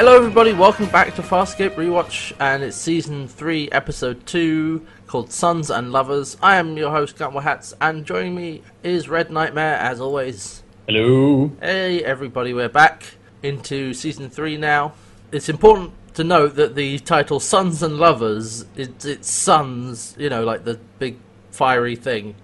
[0.00, 0.54] Hello, everybody.
[0.54, 6.38] Welcome back to Farscape Rewatch, and it's season three, episode two, called Sons and Lovers.
[6.42, 10.62] I am your host, Gunwar Hats, and joining me is Red Nightmare, as always.
[10.86, 11.52] Hello.
[11.60, 12.54] Hey, everybody.
[12.54, 13.02] We're back
[13.42, 14.94] into season three now.
[15.32, 20.44] It's important to note that the title "Sons and Lovers" it's, it's sons, you know,
[20.44, 21.18] like the big
[21.50, 22.36] fiery thing.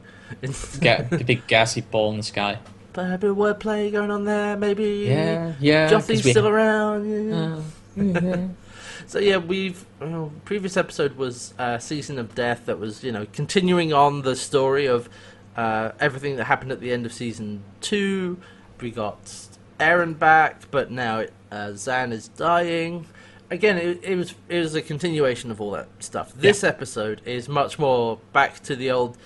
[0.81, 2.59] Ga- the big gassy ball in the sky.
[2.97, 4.57] Maybe wordplay going on there.
[4.57, 5.91] Maybe Yeah, yeah.
[5.91, 7.31] Joffrey's still around.
[7.31, 8.33] yeah.
[8.33, 8.49] Uh,
[9.07, 13.27] So yeah, we've well, previous episode was uh, season of death that was you know
[13.33, 15.09] continuing on the story of
[15.57, 18.39] uh, everything that happened at the end of season two.
[18.81, 19.23] We got
[19.79, 21.21] Aeryn back, but now
[21.53, 23.07] uh, Zhaan is dying.
[23.49, 26.33] Again, it, it was it was a continuation of all that stuff.
[26.35, 29.17] This episode is much more back to the old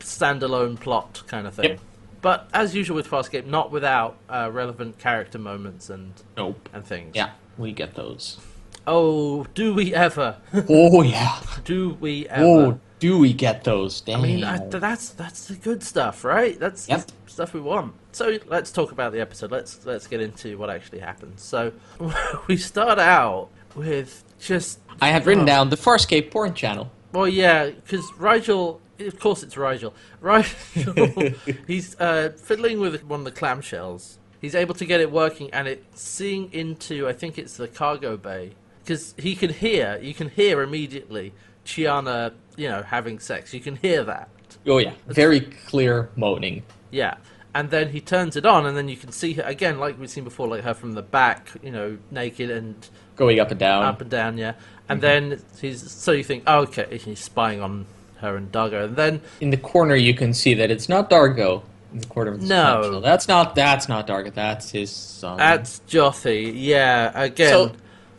[0.00, 1.70] standalone plot kind of thing.
[1.72, 1.80] Yep.
[2.26, 6.68] But as usual with Farscape, not without uh, relevant character moments and nope.
[6.72, 7.14] and things.
[7.14, 8.40] Yeah, we get those.
[8.84, 10.36] Oh, do we ever?
[10.68, 11.38] Oh yeah.
[11.62, 12.44] Do we ever?
[12.44, 14.00] Oh, do we get those?
[14.00, 14.18] Damn.
[14.18, 16.58] I mean, I, that's that's the good stuff, right?
[16.58, 17.12] That's Yep.
[17.28, 17.92] stuff we want.
[18.10, 19.52] So let's talk about the episode.
[19.52, 21.42] Let's let's get into what actually happens.
[21.42, 21.72] So
[22.48, 25.46] we start out with just I have written Oh.
[25.46, 26.90] down the Farscape porn channel.
[27.12, 28.80] well, yeah, because Rygel.
[28.98, 29.92] Of course, it's Rygel.
[30.22, 31.36] Rygel.
[31.66, 34.16] he's uh, fiddling with one of the clamshells.
[34.40, 37.08] He's able to get it working, and it's seeing into.
[37.08, 39.98] I think it's the cargo bay because he can hear.
[40.00, 41.32] You can hear immediately
[41.64, 43.52] Chiana, you know, having sex.
[43.52, 44.28] You can hear that.
[44.66, 46.62] Oh yeah, very clear moaning.
[46.90, 47.16] Yeah.
[47.54, 50.10] And then he turns it on, and then you can see her again, like we've
[50.10, 53.82] seen before, like her from the back, you know, naked and Going up and down.
[53.82, 54.52] up and down, yeah.
[54.90, 57.86] And then he's so you think, oh, okay, he's spying on
[58.18, 61.62] her and Dargo, and then In the corner, you can see that it's not Dargo.
[61.92, 63.00] In the corner of the No.
[63.00, 64.32] that's not that's not Dargo.
[64.34, 65.38] That's his son.
[65.38, 67.12] that's Jothee, yeah.
[67.14, 67.72] Again, so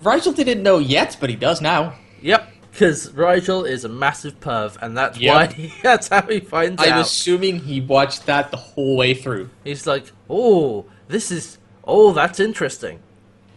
[0.04, 1.96] Rygel didn't know yet, but he does now.
[2.22, 5.36] yep, because Rygel is a massive perv, and that's Yep.
[5.36, 7.02] why he, that's how he finds I'm out.
[7.02, 9.50] assuming he watched that the whole way through.
[9.64, 13.00] He's like, oh, this is, oh, that's interesting.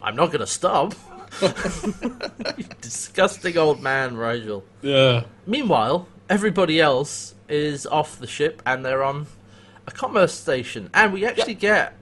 [0.03, 0.95] I'm not gonna stop.
[2.81, 4.63] Disgusting old man, Rygel.
[4.83, 5.25] Yeah.
[5.47, 9.27] Meanwhile, everybody else is off the ship and they're on
[9.87, 10.89] a commerce station.
[10.95, 11.95] And we actually get,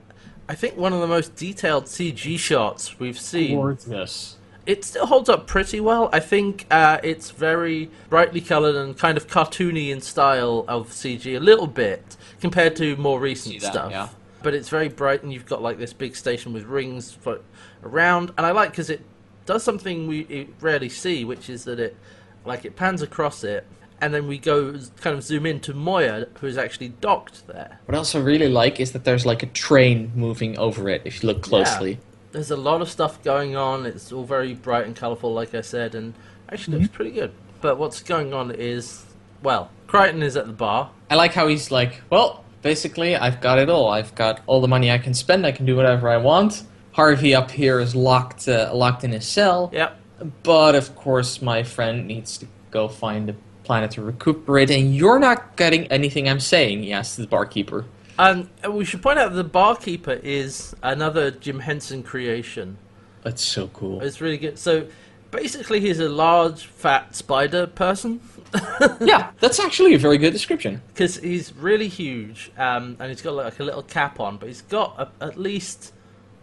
[0.47, 3.57] I think, one of the most detailed CG shots we've seen.
[3.57, 4.37] Gorgeous.
[4.67, 6.09] It still holds up pretty well.
[6.13, 11.35] I think uh, it's very brightly coloured and kind of cartoony in style of CG
[11.35, 13.91] a little bit compared to more recent See that, stuff.
[13.91, 14.09] yeah.
[14.43, 17.41] But it's very bright and you've got like this big station with rings for,
[17.83, 18.31] around.
[18.37, 19.01] And I like because it
[19.47, 21.97] does something we rarely see, which is that it
[22.45, 23.65] like it pans across it
[24.01, 27.79] and then we go kind of zoom in to Moya, who's actually docked there.
[27.85, 31.21] What I also really like is that there's like a train moving over it if
[31.21, 31.99] you look closely.
[32.31, 33.85] There's a lot of stuff going on.
[33.85, 36.13] It's all very bright and colourful, like I said, and
[36.51, 37.31] actually looks pretty good.
[37.61, 39.05] But what's going on is,
[39.41, 40.91] well, Crichton is at the bar.
[41.09, 43.89] I like how he's like, well, basically, I've got it all.
[43.89, 45.45] I've got all the money I can spend.
[45.45, 46.63] I can do whatever I want.
[46.91, 49.69] Harvey up here is locked, uh, locked in his cell.
[49.73, 49.99] Yep.
[50.43, 53.35] But of course, my friend needs to go find a
[53.69, 56.81] planet to recuperate, and you're not getting anything I'm saying.
[56.81, 57.85] He asks the barkeeper.
[58.17, 62.79] And we should point out the barkeeper is another Jim Henson creation.
[63.21, 64.01] That's so cool.
[64.01, 64.57] It's really good.
[64.57, 64.87] So
[65.29, 68.21] basically, he's a large, fat spider person.
[69.01, 70.81] yeah, that's actually a very good description.
[70.87, 74.63] because he's really huge, um, and he's got like a little cap on, but he's
[74.63, 75.93] got a, at least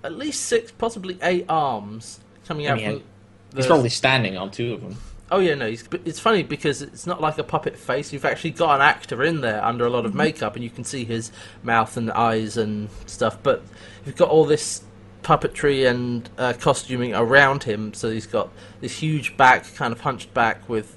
[0.04, 3.02] at least six, possibly eight arms coming I out mean, from.
[3.56, 4.96] He's probably standing on two of them.
[5.30, 5.68] Oh yeah, no.
[5.68, 8.12] He's, it's funny because it's not like a puppet face.
[8.12, 10.84] You've actually got an actor in there under a lot of makeup, and you can
[10.84, 11.32] see his
[11.62, 13.38] mouth and eyes and stuff.
[13.42, 13.62] But
[14.04, 14.84] you've got all this
[15.22, 17.92] puppetry and uh, costuming around him.
[17.92, 18.50] So he's got
[18.80, 20.96] this huge back, kind of hunched back, with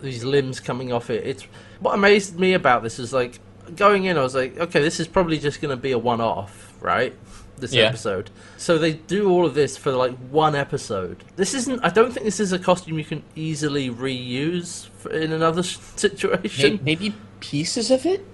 [0.00, 1.26] these limbs coming off it.
[1.26, 1.42] It's
[1.80, 3.40] what amazed me about this is like
[3.74, 4.16] going in.
[4.16, 7.14] I was like, okay, this is probably just going to be a one-off, right?
[7.58, 7.84] This Yeah.
[7.84, 8.30] episode.
[8.58, 11.24] So they do all of this for like one episode.
[11.36, 11.80] This isn't.
[11.82, 15.62] I don't think this is a costume you can easily reuse in another
[15.96, 16.80] situation.
[16.82, 18.24] Maybe pieces of it,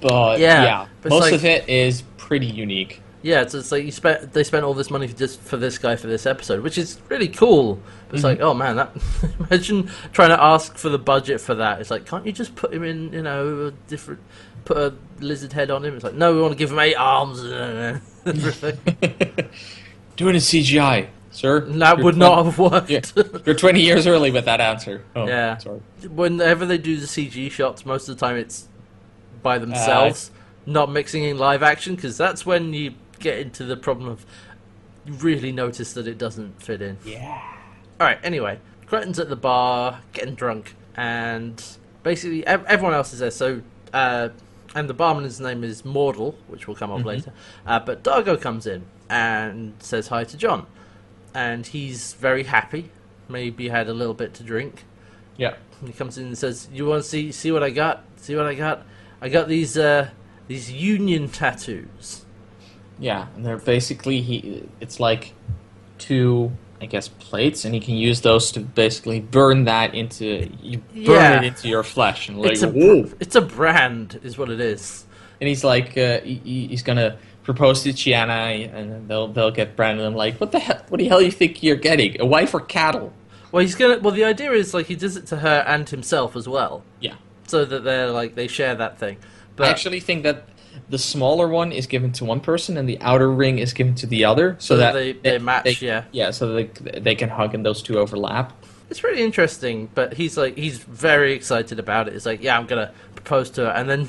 [0.00, 3.02] but Yeah, yeah, but most like- of it is pretty unique.
[3.22, 4.32] Yeah, it's, it's like you spent.
[4.32, 7.00] They spent all this money for just for this guy for this episode, which is
[7.08, 7.76] really cool.
[8.08, 8.26] But it's mm-hmm.
[8.26, 8.90] like, oh man, that
[9.38, 11.80] imagine trying to ask for the budget for that.
[11.80, 14.20] It's like, can't you just put him in, you know, a different,
[14.64, 15.94] put a lizard head on him?
[15.94, 17.44] It's like, no, we want to give him eight arms.
[20.16, 21.60] Doing a CGI, sir.
[21.60, 22.90] that would twen- not have worked.
[22.90, 23.00] Yeah.
[23.46, 25.02] You're 20 years early with that answer.
[25.16, 25.56] Oh, Yeah.
[25.58, 25.80] Sorry.
[26.08, 28.68] Whenever they do the CG shots, most of the time it's
[29.42, 30.30] by themselves,
[30.66, 34.24] not mixing in live action, because that's when you get into the problem of
[35.04, 36.98] you really notice that it doesn't fit in.
[37.04, 37.40] Yeah.
[38.00, 38.18] All right.
[38.22, 41.60] Anyway, Crichton's at the bar getting drunk, and
[42.02, 43.30] basically ev- everyone else is there.
[43.32, 44.28] So, uh,
[44.74, 47.32] and the barman's name is Mordal, which will come up later.
[47.66, 50.66] Uh, but Dargo comes in and says hi to John,
[51.34, 52.90] and he's very happy.
[53.28, 54.84] Maybe had a little bit to drink.
[55.36, 55.54] Yeah.
[55.80, 58.04] And he comes in and says, "You want to see see what I got?
[58.16, 58.86] See what I got?
[59.20, 60.10] I got these uh,
[60.48, 62.24] these Union tattoos."
[62.98, 64.68] Yeah, and they're basically he.
[64.80, 65.34] It's like
[65.98, 70.78] two, I guess, plates, and he can use those to basically burn that into you
[70.78, 71.36] burn Yeah.
[71.38, 73.08] it into your flesh, and like it's a whoa.
[73.20, 75.04] it's a brand, is what it is.
[75.40, 80.04] And he's like, uh, he- he's gonna propose to Chiana, and they'll they'll get branded.
[80.04, 80.82] I'm like, what the hell?
[80.88, 82.20] What the hell you think you're getting?
[82.20, 83.12] A wife or cattle?
[83.52, 83.98] Well, he's gonna.
[84.00, 87.14] Well, the idea is like he does it to her and himself as well, Yeah.
[87.46, 89.18] so that they're like they share that thing.
[89.54, 90.48] But I actually think that
[90.92, 94.06] the smaller one is given to one person, and the outer ring is given to
[94.06, 96.04] the other, so, So that they- they match, yeah.
[96.12, 96.64] yeah, so they,
[97.06, 98.52] they can hug and those two overlap.
[98.90, 99.88] it's really interesting.
[99.94, 102.12] But he's like he's very excited about it.
[102.12, 104.06] He's like, yeah, I'm gonna propose to her, and then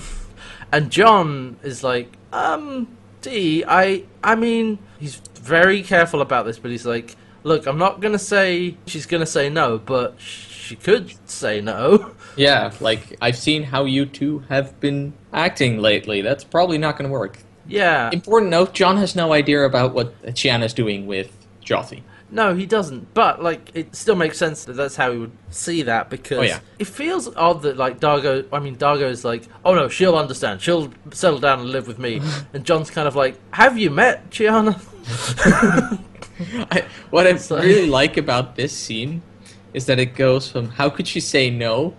[0.74, 2.88] and John is like, um,
[3.22, 8.02] D, I I mean, he's very careful about this, but he's like, look, I'm not
[8.02, 12.12] gonna say she's gonna say no, but she could say no.
[12.36, 16.22] Yeah, like I've seen how you two have been acting lately.
[16.24, 17.38] That's probably not going to work.
[17.68, 21.30] yeah, Important note: John has no idea about what Chiana's doing with
[21.64, 22.02] Jothee.
[22.32, 23.14] No, he doesn't.
[23.14, 26.42] But like, it still makes sense that that's how he would see that because Oh,
[26.42, 26.60] yeah.
[26.80, 28.48] it feels odd that like Dargo.
[28.52, 30.60] I mean, Dargo is like, oh no, she'll understand.
[30.60, 32.20] She'll settle down and live with me.
[32.54, 34.74] and John's kind of like, have you met Chiana?
[36.72, 37.32] I, what I
[37.64, 39.22] really like about this scene
[39.74, 41.94] is that it goes from "How could she say no?"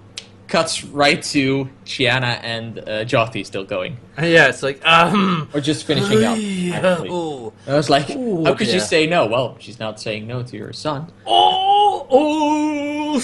[0.47, 5.87] cuts right to Chiana and uh, Jothee still going, yeah, it's like, um, or just
[5.87, 6.37] finishing up.
[6.37, 7.09] actually.
[7.11, 8.75] oh, I was like, "How could yeah.
[8.75, 11.11] she say no?" Well, she's not saying no to your son.
[11.27, 13.15] oh, oh.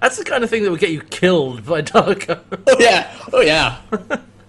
[0.00, 2.40] That's the kind of thing that would get you killed by Dargo.
[2.68, 3.80] Oh yeah, oh yeah.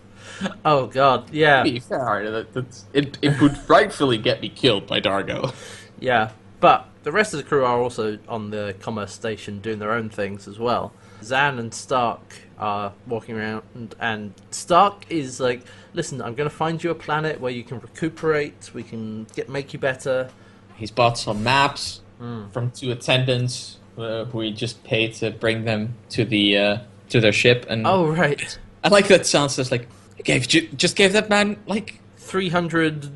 [0.65, 1.63] oh god, yeah.
[1.63, 5.53] To be fair, that, that's, it, it would rightfully get me killed by Dargo.
[5.99, 9.93] Yeah, but the rest of the crew are also on the commerce station doing their
[9.93, 10.91] own things as well.
[11.21, 12.19] Zhaan and Stark
[12.59, 15.61] are walking around, and, and Stark is like,
[15.93, 18.71] "Listen, I'm going to find you a planet where you can recuperate.
[18.73, 20.29] We can get make you better."
[20.75, 22.49] He's bought some maps Hmm.
[22.49, 26.77] from two attendants uh, who he just paid to bring them to the uh,
[27.07, 27.65] to their ship.
[27.69, 29.87] And Oh right, I like that sounds just like
[30.25, 33.09] gave just gave that man like three hundred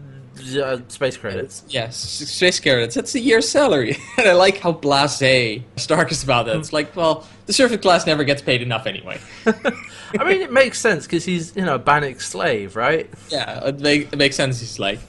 [0.58, 1.64] uh, space credits.
[1.70, 2.96] yes space credits.
[2.96, 3.98] That's a year's salary.
[4.18, 6.56] and I like how blasé Stark is about that.
[6.58, 9.20] It's like well the servant class never gets paid enough anyway.
[9.46, 13.10] I mean, it makes sense because he's you know a Banik slave, right?
[13.30, 14.60] yeah, it, make, it makes sense.
[14.60, 15.00] He's like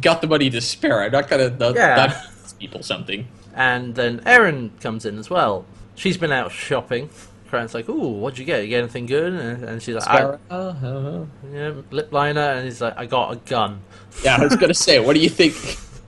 [0.00, 1.02] got the money to spare.
[1.02, 1.96] I'm not gonna not, Yeah.
[1.96, 2.16] not
[2.58, 3.26] people something.
[3.54, 5.64] And then Aeryn comes in as well.
[5.94, 7.10] She's been out shopping.
[7.48, 8.62] Crichton's like, "Ooh, what'd you get?
[8.62, 12.80] You get anything good?" And, she's like, I, Sparrow, uh, yeah, lip liner, and he's
[12.80, 13.80] like, "I got a gun."
[14.22, 15.54] Yeah, I was gonna say, what do you think?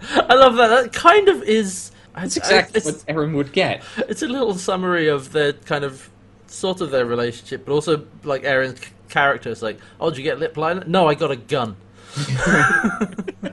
[0.31, 0.69] I love that.
[0.69, 1.91] That kind of is.
[2.15, 3.83] That's exactly what Aeryn would get.
[4.09, 6.09] it's a little summary of their kind of
[6.47, 10.39] sort of their relationship, but also like Aeryn's character is like, "Oh, did you get
[10.39, 10.85] lip liner?
[10.87, 11.77] No, I got a gun.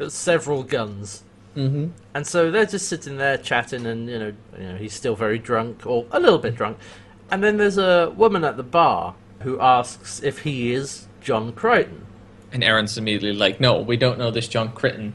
[0.08, 1.22] Several guns."
[1.56, 1.88] Mm-hmm.
[2.14, 5.38] And so they're just sitting there chatting, and you know, you know, he's still very
[5.38, 6.78] drunk or a little bit drunk.
[7.30, 12.06] And then there's a woman at the bar who asks if he is John Crichton.
[12.52, 15.12] And Aeryn's immediately like, "No, we don't know this John Crichton,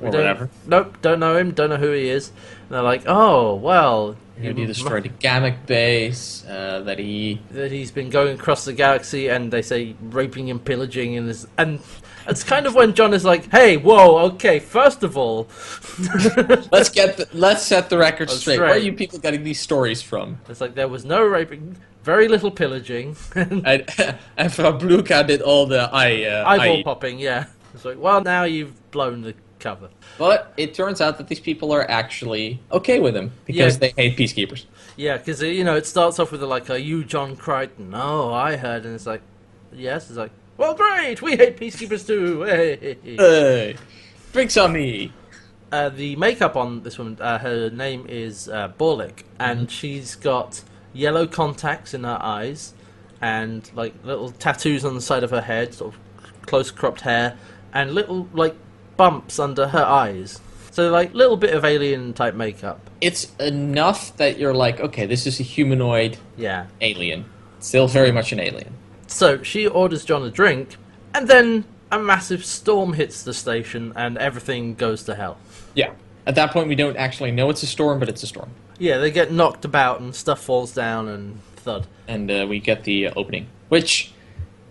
[0.00, 0.48] or don't- whatever.
[0.66, 2.28] Nope, don't know him, don't know who he is.
[2.68, 4.16] And they're like, oh, well.
[4.40, 6.44] That he you destroyed a Gammak base.
[6.48, 10.64] Uh, that he that he's been going across the galaxy and they say raping and
[10.64, 11.80] pillaging and this and
[12.28, 15.48] it's kind of when John is like, "Hey, whoa, okay, first of all,
[16.70, 18.60] let's get the, let's set the record Oh, straight.
[18.60, 20.38] Where are you people getting these stories from?
[20.48, 21.76] it's like there was no raping,
[22.12, 23.84] very little pillaging, and And,
[24.40, 28.44] and Fabluka did all the eye uh, eyeball eye- popping, yeah." It's like, "Well, now
[28.54, 33.14] you've blown the cover." But it turns out that these people are actually okay with
[33.14, 33.80] him because Yeah.
[33.82, 34.64] they hate peacekeepers.
[34.96, 38.56] Yeah, because you know it starts off with like, "Are you John Crichton?" Oh, I
[38.56, 39.22] heard, and it's like,
[39.72, 42.96] "Yes." It's like, "Well, great, we hate peacekeepers too." Hey.
[43.04, 43.76] Hey,
[44.32, 45.12] drinks on me.
[45.70, 50.62] Uh, the makeup on this woman, uh, her name is uh, Borlick, and she's got
[50.98, 52.74] yellow contacts in her eyes,
[53.20, 56.00] and like little tattoos on the side of her head, sort of
[56.42, 57.36] close cropped hair,
[57.72, 58.54] and little like
[58.96, 60.40] bumps under her eyes.
[60.72, 62.90] So like little bit of alien type makeup.
[63.00, 66.66] It's enough that you're like, okay, this is a humanoid Yeah.
[66.80, 67.24] alien.
[67.60, 68.74] Still very much an alien.
[69.06, 70.76] So she orders John a drink,
[71.14, 75.38] and then a massive storm hits the station and everything goes to hell.
[75.74, 75.92] Yeah.
[76.26, 78.50] At that point, we don't actually know it's a storm, but it's a storm.
[78.78, 81.86] Yeah, they get knocked about and stuff falls down and thud.
[82.06, 84.12] And uh, we get the uh, opening, which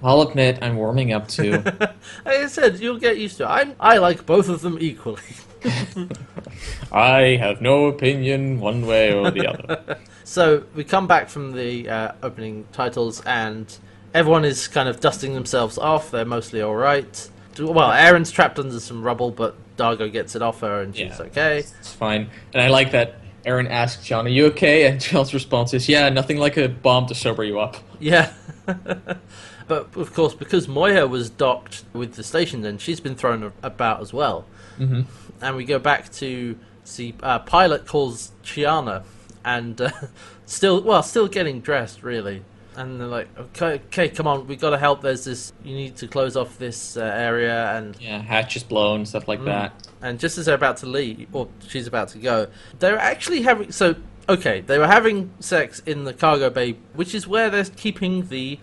[0.02, 1.62] I'll admit I'm warming up to.
[2.26, 3.48] Like I said, you'll get used to it.
[3.48, 5.22] I, I like both of them equally.
[6.92, 9.98] I have no opinion one way or the other.
[10.24, 13.74] So we come back from the uh, opening titles, and
[14.14, 16.12] everyone is kind of dusting themselves off.
[16.12, 17.30] They're mostly all right.
[17.58, 21.26] Well, Aeryn's trapped under some rubble, but Dargo gets it off her, and she's Yeah.
[21.28, 21.60] okay.
[21.60, 22.30] It's fine.
[22.54, 24.88] And I like that Aeryn asks John, Are you okay?
[24.88, 27.78] And John's response is, Yeah, nothing like a bomb to sober you up.
[28.00, 28.34] Yeah.
[28.66, 34.02] but of course, because Moya was docked with the station, then she's been thrown about
[34.02, 34.46] as well.
[34.80, 35.02] Mm-hmm.
[35.42, 39.04] And we go back to see uh, pilot calls Chiana,
[39.46, 39.92] and uh,
[40.46, 42.44] still, well, still getting dressed really.
[42.78, 45.02] And they're like, okay, okay, come on, we got to help.
[45.02, 49.06] There's this, you need to close off this uh, area, and Yeah, hatch is blown,
[49.06, 49.74] stuff like that.
[50.02, 53.72] and just as they're about to leave, or she's about to go, they're actually having.
[53.72, 53.96] So,
[54.30, 58.60] okay, they were having sex in the cargo bay, which is where they're keeping the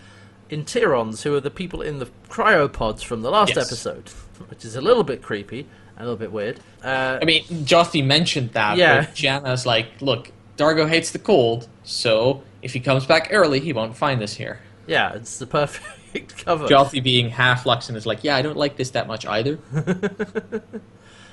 [0.49, 3.67] Interons, who are the people in the cryopods from the last Yes.
[3.67, 4.09] episode,
[4.49, 5.65] which is a little bit creepy,
[5.97, 6.59] a little bit weird.
[6.83, 9.01] Uh, I mean, Jothee mentioned that, Yeah.
[9.01, 13.73] but Chiana's like, Look, Dargo hates the cold, so if he comes back early, he
[13.73, 14.59] won't find us here.
[14.87, 16.67] yeah, it's the perfect cover.
[16.67, 19.59] Jothee being half Luxan is like, Yeah, I don't like this that much either.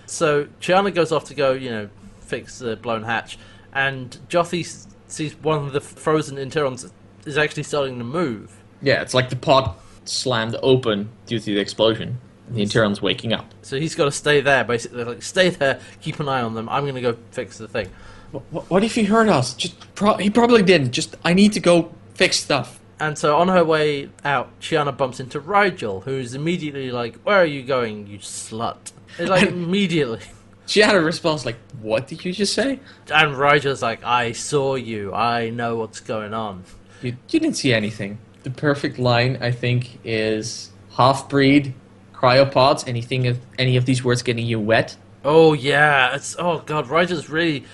[0.06, 1.88] So Chiana goes off to go, you know,
[2.20, 3.38] fix the blown hatch,
[3.72, 6.90] and Jothee sees one of the frozen Interons
[7.24, 8.62] is actually starting to move.
[8.82, 9.74] yeah, it's like the pod
[10.04, 12.18] slammed open due to the explosion.
[12.48, 13.46] and The Interon's waking up.
[13.62, 15.04] So he's got to stay there, basically.
[15.04, 16.68] Like, stay there, keep an eye on them.
[16.68, 17.88] I'm going to go fix the thing.
[18.32, 19.54] What, what if he heard us?
[19.54, 20.92] Just pro- he probably didn't.
[20.92, 22.80] Just I need to go fix stuff.
[22.98, 27.46] And so on her way out, Chiana bumps into Rygel, who's immediately like, Where are
[27.46, 28.92] you going, you slut?
[29.18, 30.20] It's like, immediately.
[30.66, 32.80] Chiana responds like, "What did you just say?
[33.12, 35.12] And Rygel's like, I saw you.
[35.12, 36.64] I know what's going on.
[37.02, 41.74] You, you didn't see anything." The perfect line, I think, is half-breed
[42.14, 42.86] cryopods.
[42.88, 44.96] Anything of any of these words getting you wet?
[45.24, 46.14] Oh, yeah.
[46.14, 46.88] It's, oh, God.
[46.88, 47.64] Rygel's really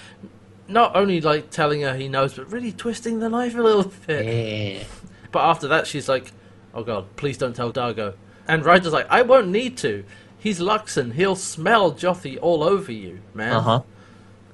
[0.68, 4.26] not only like telling her he knows, but really twisting the knife a little bit.
[4.26, 4.84] Yeah.
[5.32, 6.32] But after that, she's like,
[6.75, 8.14] "Oh God, please don't tell Dargo."
[8.46, 10.04] And Rygel's like, "I won't need to.
[10.38, 11.14] He's Luxan.
[11.14, 13.82] He'll smell Jothee all over you, man." Uh huh.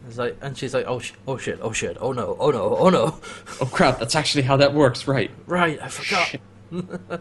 [0.07, 2.77] It's like, and she's like, "Oh, sh- oh shit, oh shit, oh no, oh no,
[2.77, 3.19] oh no."
[3.61, 3.99] Oh crap!
[3.99, 5.31] That's actually how that works, right?
[5.47, 6.37] right, I forgot.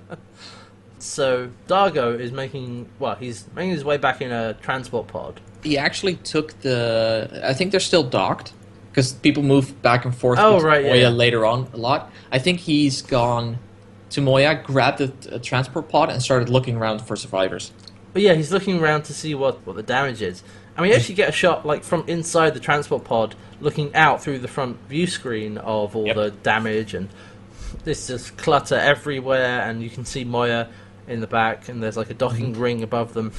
[1.03, 5.41] So Dargo is making well, he's making his way back in a transport pod.
[5.61, 7.41] He actually took the.
[7.43, 8.53] I think they're still docked
[8.93, 10.37] because people move back and forth.
[10.39, 11.09] Oh, right, Moya yeah.
[11.09, 12.11] later on a lot.
[12.31, 13.57] I think he's gone
[14.11, 17.71] to Moya, grabbed a, a transport pod, and started looking around for survivors.
[18.13, 20.43] But yeah, he's looking around to see what what the damage is.
[20.77, 24.39] And we actually get a shot like from inside the transport pod, looking out through
[24.39, 26.15] the front view screen of all Yep.
[26.15, 27.09] the damage and
[27.83, 29.61] this just clutter everywhere.
[29.61, 30.69] And you can see Moya
[31.07, 32.61] in the back, and there's like a docking mm-hmm.
[32.61, 33.31] ring above them.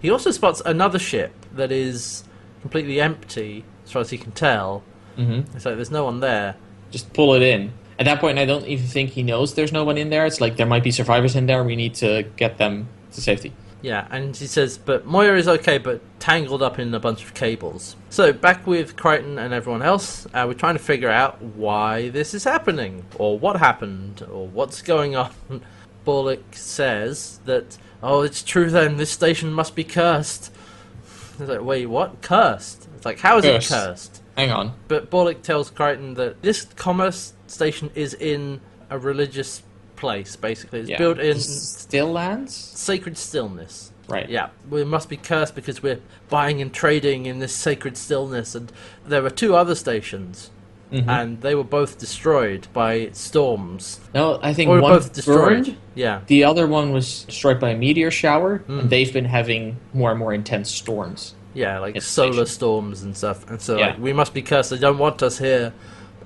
[0.00, 2.24] He also spots another ship that is
[2.60, 4.82] completely empty, as far as he can tell.
[5.18, 5.56] Mm-hmm.
[5.56, 6.54] It's like there's no one there.
[6.90, 7.72] Just pull it in.
[7.98, 10.24] At that point, I don't even think he knows there's no one in there.
[10.24, 11.64] It's like there might be survivors in there.
[11.64, 13.52] We need to get them to safety.
[13.80, 17.34] Yeah, and he says, but Moya is okay, but tangled up in a bunch of
[17.34, 17.94] cables.
[18.10, 22.34] So, back with Crichton and everyone else, uh, we're trying to figure out why this
[22.34, 25.30] is happening, or what happened, or what's going on.
[26.04, 30.52] Bullock says that, oh, it's true then, this station must be cursed.
[31.38, 32.20] It's like, wait, what?
[32.20, 32.88] Cursed?
[32.96, 33.70] It's like, how is Cursed.
[33.70, 34.22] it cursed?
[34.38, 34.72] Hang on.
[34.86, 39.62] But Bullock tells Crichton that this commerce station is in a religious
[39.96, 40.78] place, basically.
[40.80, 40.98] It's Yeah.
[40.98, 42.54] built in Still lands?
[42.54, 43.90] sacred stillness.
[44.08, 44.30] Right.
[44.30, 45.98] Yeah, we must be cursed because we're
[46.30, 48.54] buying and trading in this sacred stillness.
[48.54, 48.70] And
[49.06, 50.50] there were two other stations,
[50.92, 51.08] Mhm.
[51.08, 53.98] and they were both destroyed by storms.
[54.14, 55.64] No, I think Or one both destroyed.
[55.64, 55.76] burned.
[55.96, 56.20] Yeah.
[56.28, 58.80] The other one was destroyed by a meteor shower, Mm.
[58.82, 61.34] and they've been having more and more intense storms.
[61.58, 62.46] Yeah, like solar station.
[62.46, 63.48] storms and stuff.
[63.50, 63.86] And so, Yeah.
[63.88, 64.70] like, we must be cursed.
[64.70, 65.72] They don't want us here.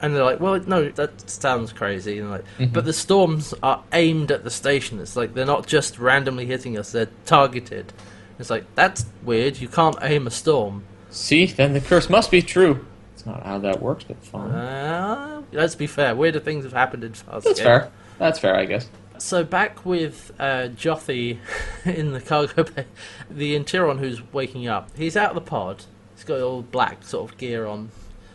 [0.01, 2.19] And they're like, well, no, that sounds crazy.
[2.19, 2.73] And like, Mhm.
[2.73, 4.99] but the storms are aimed at the station.
[5.01, 7.93] It's like they're not just randomly hitting us; they're targeted.
[8.39, 9.61] It's like that's weird.
[9.61, 10.83] You can't aim a storm.
[11.11, 12.85] See, then the curse must be true.
[13.15, 14.51] It's not how that works, but fine.
[14.51, 16.15] Uh, let's be fair.
[16.17, 17.43] Weirder things have happened in Farscape.
[17.45, 17.91] That's fair.
[18.19, 18.89] That's fair, I guess.
[19.23, 21.39] So back with uh, Jothee
[21.85, 22.87] in the cargo bay,
[23.31, 24.89] the Interon who's waking up.
[24.97, 25.85] He's out of the pod.
[26.17, 27.91] He's got all black sort of gear on,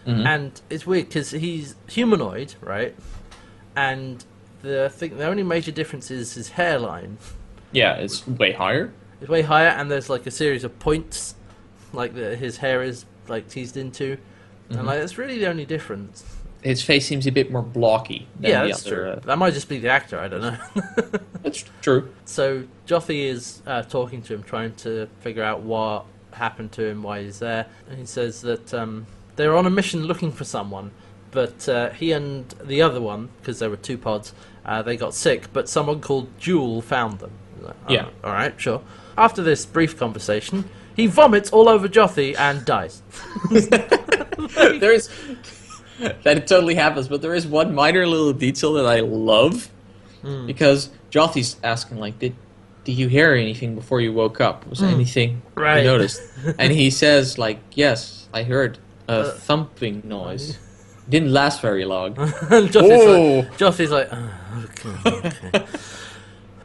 [0.05, 0.25] Mhm.
[0.25, 2.95] and it's weird because he's humanoid, right?
[3.75, 4.23] And
[4.61, 7.17] the thing, the only major difference is his hairline.
[7.73, 8.93] yeah, it's way higher.
[9.19, 11.35] It's way higher, and there's like a series of points,
[11.91, 14.17] like that his hair is like teased into,
[14.69, 16.23] and like that's really the only difference.
[16.67, 18.27] His face seems a bit more blocky.
[18.39, 19.09] Than yeah, the that's other, true.
[19.11, 20.19] uh, That might just be the actor.
[20.19, 20.57] I don't know.
[21.43, 22.09] that's true.
[22.25, 27.03] So Jothee is uh, talking to him, trying to figure out what happened to him,
[27.03, 27.67] why he's there.
[27.89, 29.07] And he says that um,
[29.37, 30.91] they're on a mission looking for someone,
[31.31, 34.33] but uh, he and the other one, because there were two pods,
[34.65, 35.51] uh, they got sick.
[35.53, 37.31] But someone called Jool found them.
[37.61, 38.09] Like, "Oh, Yeah.
[38.23, 38.81] all right, sure.
[39.17, 43.01] After this brief conversation, he vomits all over Jothee and dies.
[43.49, 45.09] there is
[46.23, 49.69] that it totally happens, but there is one minor little detail that I love
[50.21, 50.47] Hmm.
[50.47, 52.35] because Jothee's asking like, "Did
[52.83, 54.65] did you hear anything before you woke up?
[54.67, 55.41] Was there anything.
[55.55, 55.79] Right.
[55.83, 56.21] you noticed?"
[56.59, 60.57] and he says like, "Yes, I heard a Uh, thumping noise.
[61.07, 62.15] Didn't last very long."
[62.73, 65.65] Jothee's like, Jothee's like "Oh, okay, okay.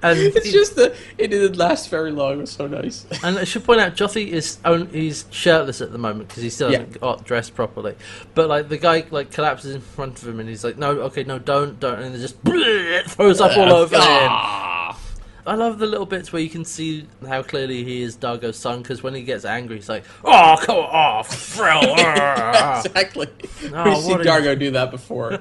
[0.02, 2.34] And it's just that it didn't last very long.
[2.34, 3.06] It was so nice.
[3.22, 6.50] And I should point out, Jothee is on, he's shirtless at the moment because he
[6.50, 7.94] still hasn't got dressed properly.
[8.34, 11.24] But like the guy like collapses in front of him and he's like, "No, okay,
[11.24, 12.36] no, don't, don't," and just
[13.14, 14.02] throws up all over him.
[14.02, 14.98] Ah.
[15.44, 18.80] I love the little bits where you can see how clearly he is Dargo's son
[18.80, 23.28] because when he gets angry, he's like, "Oh, come off, Frill!" ah." exactly.
[23.72, 25.40] Oh, We've seen Dargo do that before.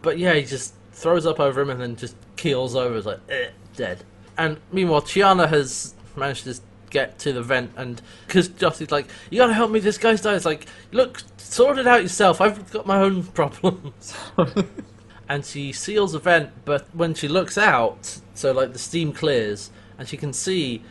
[0.00, 2.96] But yeah, he just throws up over him and then just keels over.
[2.96, 4.04] It's like eh, dead.
[4.36, 6.54] And meanwhile, Chiana has managed to
[6.90, 9.78] get to the vent, and because Josty's like, "You gotta help me.
[9.80, 12.40] This guy's died." It's like, "Look, sort it out yourself.
[12.40, 14.14] I've got my own problems."
[15.28, 19.70] and she seals the vent, but when she looks out, so like the steam clears,
[19.98, 20.82] and she can see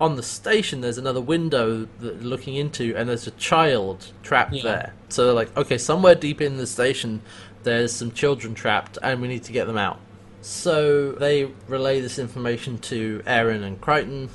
[0.00, 4.62] on the station there's another window looking into, and there's a child trapped Yeah.
[4.62, 4.94] there.
[5.08, 7.22] So they're like, okay, somewhere deep in the station,
[7.64, 9.98] there's some children trapped, and we need to get them out.
[10.40, 14.28] So they relay this information to Aeryn and Crichton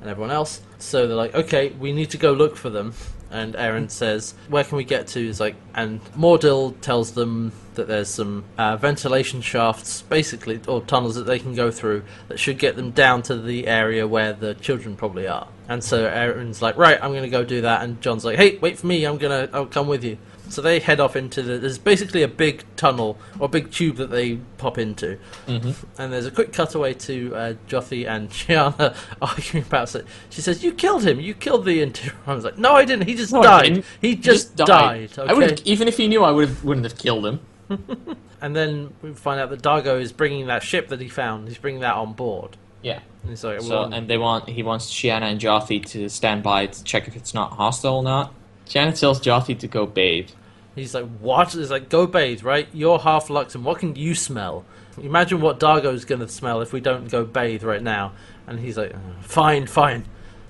[0.00, 0.60] and everyone else.
[0.78, 2.94] So they're like, okay, we need to go look for them.
[3.28, 5.20] And Aeryn says, where can we get to?
[5.20, 11.16] Is like, and Mordil tells them that there's some uh, ventilation shafts, basically, or tunnels
[11.16, 14.54] that they can go through that should get them down to the area where the
[14.54, 15.48] children probably are.
[15.68, 17.82] And so Aeryn's like, right, I'm going to go do that.
[17.82, 19.04] And John's like, hey, wait for me.
[19.04, 20.16] I'm gonna, I'll come with you.
[20.48, 21.58] So they head off into the.
[21.58, 26.12] There's basically a big tunnel or a big tube that they pop into, hmm and
[26.12, 30.06] there's a quick cutaway to uh, Jothee and Chiana arguing about it.
[30.30, 31.20] She says, "You killed him.
[31.20, 33.06] You killed the interior." I was like, "No, I didn't.
[33.08, 33.84] He just No, died.
[34.00, 35.34] He just, died." I Okay.
[35.34, 37.40] would even if he knew, I would have wouldn't have killed him.
[38.40, 41.48] And then we find out that Dargo is bringing that ship that he found.
[41.48, 42.56] He's bringing that on board.
[42.82, 43.00] Yeah.
[43.22, 46.84] And like, So and they want he wants Chiana and Jothee to stand by to
[46.84, 48.34] check if it's not hostile or not.
[48.66, 50.30] Chiana tells Jothee to go bathe.
[50.74, 51.52] He's like, what?
[51.52, 52.68] He's like, go bathe, right?
[52.72, 53.62] You're half Luxan.
[53.62, 54.64] What can you smell?
[55.02, 58.12] Imagine what Dargo's going to smell if we don't go bathe right now.
[58.46, 60.04] And he's like, "Uh, fine, fine.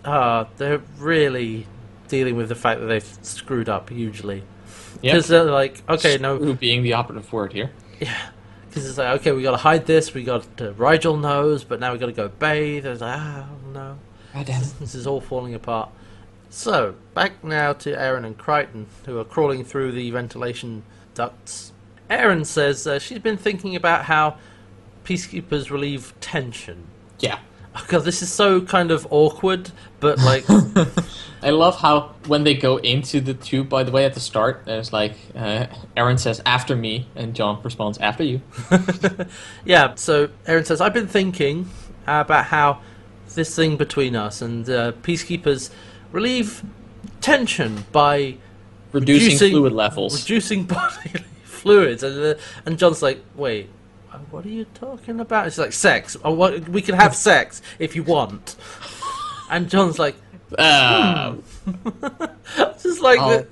[0.05, 1.67] Uh, they're really
[2.09, 4.43] dealing with the fact that they've screwed up hugely.
[5.01, 6.37] Because they're like, okay, no.
[6.37, 7.71] Screw being the operative word here.
[8.01, 8.31] Yeah.
[8.69, 10.13] Because it's like, okay, we got to hide this.
[10.13, 12.87] We got uh, Rygel knows, but now we got to go bathe.
[12.87, 13.99] It's like, ah, no.
[14.35, 14.63] God damn.
[14.81, 15.91] This is all falling apart.
[16.49, 21.73] So, back now to Aeryn and Crichton, who are crawling through the ventilation ducts.
[22.11, 24.37] Aeryn says uh, she's been thinking about how
[25.05, 26.87] peacekeepers relieve tension.
[27.19, 27.39] Yeah.
[27.75, 30.45] Oh god, this is so kind of awkward, but like,
[31.43, 33.69] I love how when they go into the tube.
[33.69, 37.61] By the way, at the start, there's like uh, Aeryn says after me, and John
[37.63, 38.41] responds after you.
[39.65, 39.95] yeah.
[39.97, 41.69] So Aeryn says, "I've been thinking
[42.07, 42.81] about how
[43.35, 45.71] this thing between us and uh, peacekeepers
[46.13, 46.63] relieve
[47.21, 48.37] tension by
[48.93, 50.23] Reducing, Reducing- fluid levels.
[50.23, 53.69] reducing bodily fluids." And, uh, and John's like, "Wait,
[54.13, 56.17] uh, what are you talking about?" It's like sex.
[56.25, 58.57] Oh, what, we can have sex if you want.
[59.51, 60.17] And John's like,
[60.57, 61.35] Uh,
[62.83, 63.45] just like Oh.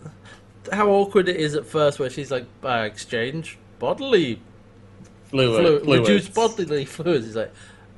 [0.65, 4.41] the, how awkward it is at first, where she's like, uh, exchange bodily
[5.29, 5.61] fluid.
[5.61, 6.09] fluid, fluids.
[6.09, 7.27] reduce bodily fluids.
[7.27, 7.53] He's like,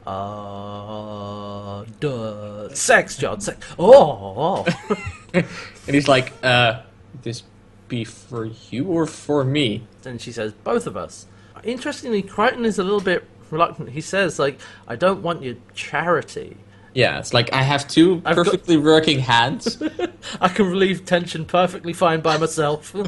[0.06, 3.58] uh, duh, sex, John, sex.
[3.78, 4.64] Oh,
[5.34, 5.44] and
[5.86, 6.82] he's like, uh,
[7.22, 7.42] this
[7.88, 9.86] be for you or for me?
[10.04, 11.26] and she says, both of us.
[11.64, 13.90] Interestingly, Crichton is a little bit reluctant.
[13.90, 16.56] He says, like, I don't want your charity.
[16.94, 19.82] Yeah, it's like I have two I've got- perfectly working hands.
[20.40, 22.94] I can relieve tension perfectly fine by myself.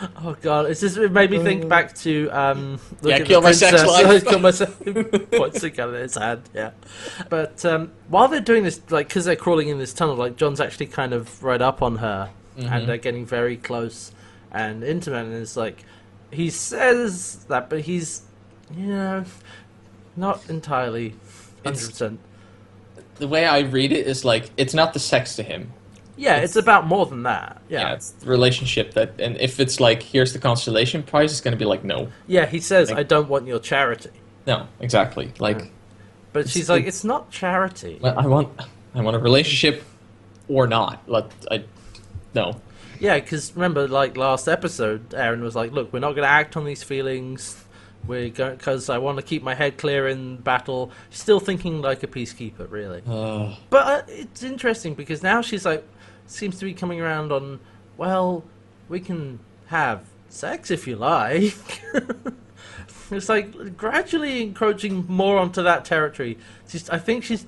[0.24, 3.40] oh god, it's just it made me think back to um, look Yeah, at kill
[3.40, 4.04] the my sex princess.
[4.04, 4.24] life.
[4.28, 4.80] kill myself.
[5.30, 6.42] Points a gun in his hand.
[6.54, 6.70] Yeah,
[7.28, 10.60] but um, while they're doing this, like because they're crawling in this tunnel, like John's
[10.60, 14.12] actually kind of right up on her, and they're getting very close
[14.52, 15.84] and intimate, and it's like
[16.30, 18.22] he says that, but he's
[18.74, 19.24] you know
[20.16, 21.14] not entirely
[21.64, 22.20] hundred percent.
[23.16, 25.72] the way I read it is like it's not the sex to him.
[26.20, 27.60] Yeah, it's, about more than that.
[27.68, 27.94] Yeah, Yeah.
[27.94, 31.58] it's the relationship that, and if it's like here's the constellation prize, it's going to
[31.58, 34.10] be like no, Yeah, he says, Like- I don't want your charity.
[34.46, 35.32] no, exactly.
[35.38, 35.72] Like
[36.32, 37.98] But she's like, it's- it's not charity.
[38.04, 38.48] I I want,
[38.94, 39.82] I want a relationship,
[40.48, 41.02] or not.
[41.06, 41.64] Let I,
[42.34, 42.60] no.
[43.00, 46.54] Yeah, because remember, like last episode, Aeryn was like, "Look, we're not going to act
[46.56, 47.64] on these feelings.
[48.06, 52.02] We're going because I want to keep my head clear in battle." Still thinking like
[52.02, 53.00] a peacekeeper, really.
[53.08, 55.82] Uh, But uh, it's interesting because now she's like,
[56.30, 57.60] seems to be coming around on,
[57.96, 58.44] well,
[58.88, 61.54] we can have sex if you like.
[63.10, 66.38] it's like gradually encroaching more onto that territory.
[66.68, 67.46] She's, I think she's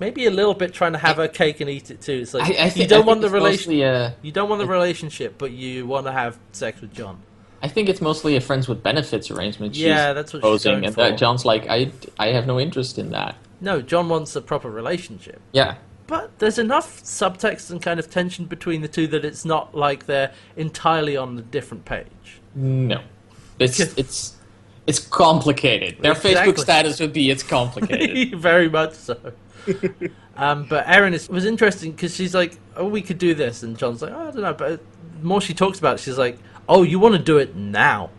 [0.00, 2.14] maybe a little bit trying to have her cake and eat it too.
[2.22, 3.82] It's like I, I you don't want the think it's relation.
[3.82, 7.20] uh, You don't want the relationship, but you want to have sex with John.
[7.62, 9.74] I think it's mostly a friends with benefits arrangement.
[9.74, 11.00] She's Yeah, that's what she's going and for.
[11.02, 13.36] that John's like, I, I have no interest in that.
[13.60, 15.40] No, John wants a proper relationship.
[15.52, 19.74] Yeah, But there's enough subtext and kind of tension between the two that it's not
[19.74, 22.40] like they're entirely on a different page.
[22.54, 23.00] no,
[23.58, 24.36] it's it's
[24.86, 25.98] it's complicated.
[26.00, 28.38] Their Facebook status would be it's complicated.
[28.38, 29.18] Very much so.
[30.36, 33.78] um, but Aeryn is, was interesting because she's like, "Oh, we could do this," and
[33.78, 34.80] John's like, oh, "I don't know." But
[35.18, 36.38] the more she talks about it, she's like,
[36.68, 38.10] "Oh, you want to do it now?"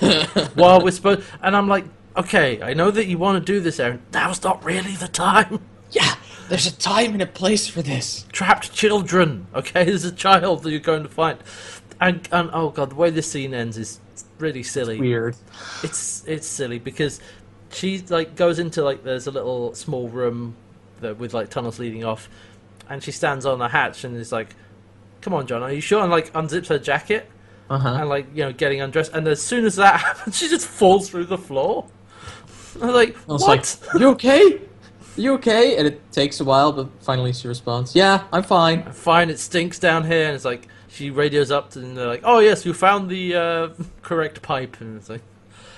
[0.54, 1.84] While we're supposed, and I'm like,
[2.16, 4.00] "Okay, I know that you want to do this, Aeryn.
[4.12, 5.60] Now's not really the time."
[5.92, 6.16] yeah,
[6.50, 8.26] there's a time and a place for this.
[8.32, 9.46] trapped children.
[9.54, 11.38] Okay, there's a child that you're going to find,
[12.00, 14.00] and and oh god, the way this scene ends is
[14.38, 15.00] really silly.
[15.00, 15.36] Weird.
[15.82, 17.20] It's it's silly because
[17.72, 20.54] she like goes into like there's a little small room
[21.00, 22.28] that with like tunnels leading off,
[22.88, 24.54] and she stands on a hatch and is like,
[25.22, 27.30] "Come on, John, are you sure?" And like unzips her jacket
[27.70, 27.94] Uh huh.
[28.00, 31.08] and like you know getting undressed, and as soon as that happens, she just falls
[31.08, 31.86] through the floor.
[32.82, 34.60] I was like, I was "What?" like, "You okay?
[35.20, 38.92] You okay?" And it takes a while, but finally she responds, "Yeah, I'm fine." I'm
[38.92, 42.38] fine, it stinks down here, and it's like she radios up, and they're like, "Oh
[42.40, 43.68] yes, you found the uh,
[44.02, 45.22] correct pipe," and it's like,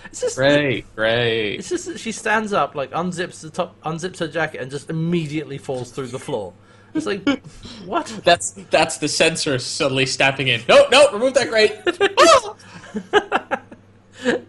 [0.07, 1.55] it's just, Great, great.
[1.57, 4.91] it's just that she stands up, like unzips the top, unzips her jacket, and just
[4.91, 6.53] immediately falls through the floor.
[6.95, 7.27] It's like,
[7.87, 8.07] what?
[8.25, 10.61] That's that's the censor suddenly snapping in.
[10.69, 11.73] No, no, remove that grate.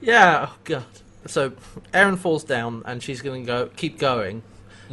[0.01, 0.85] Yeah, oh god.
[1.25, 1.51] So
[1.93, 4.43] Aeryn falls down, and she's gonna go keep going.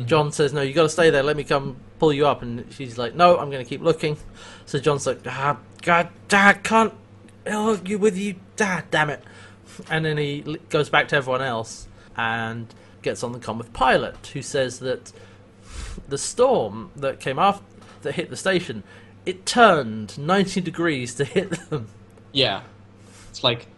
[0.05, 1.23] John says, "No, you got to stay there.
[1.23, 4.17] Let me come pull you up." And she's like, "No, I'm going to keep looking."
[4.67, 6.95] So John's like, "Ah, God, Dad, can't
[7.47, 9.23] argue with you, Dad, damn it!"
[9.91, 12.67] And then he goes back to everyone else and
[13.03, 15.13] gets on the com with Pilot, who says that
[16.09, 17.65] the storm that came after
[18.03, 18.83] that hit the station,
[19.25, 21.89] it turned 90 degrees to hit them.
[22.33, 22.63] yeah,
[23.31, 23.69] it's like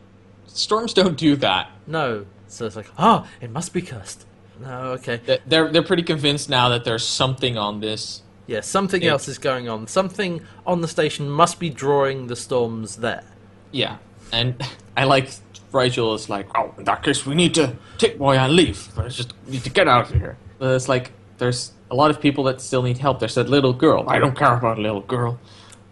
[0.46, 1.70] storms don't do that.
[1.86, 4.26] No, so it's like, oh, it must be cursed.
[4.62, 5.20] No, okay.
[5.24, 8.22] They- They're they're pretty convinced now that there's something on this.
[8.46, 9.12] Yeah, something Yeah.
[9.12, 9.86] else is going on.
[9.86, 13.24] Something on the station must be drawing the storms there.
[13.70, 13.96] Yeah,
[14.32, 14.54] and
[14.96, 15.30] I like
[15.72, 18.88] Rygel is like, oh, in that case we need to take boy and leave.
[18.96, 20.36] Let's just need to get out of here.
[20.58, 23.18] But it's like there's a lot of people that still need help.
[23.20, 24.04] There's that little girl.
[24.08, 25.38] I don't care about a little girl.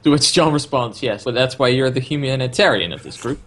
[0.05, 3.39] To which John responds, yes, but that's why you're the humanitarian of this group.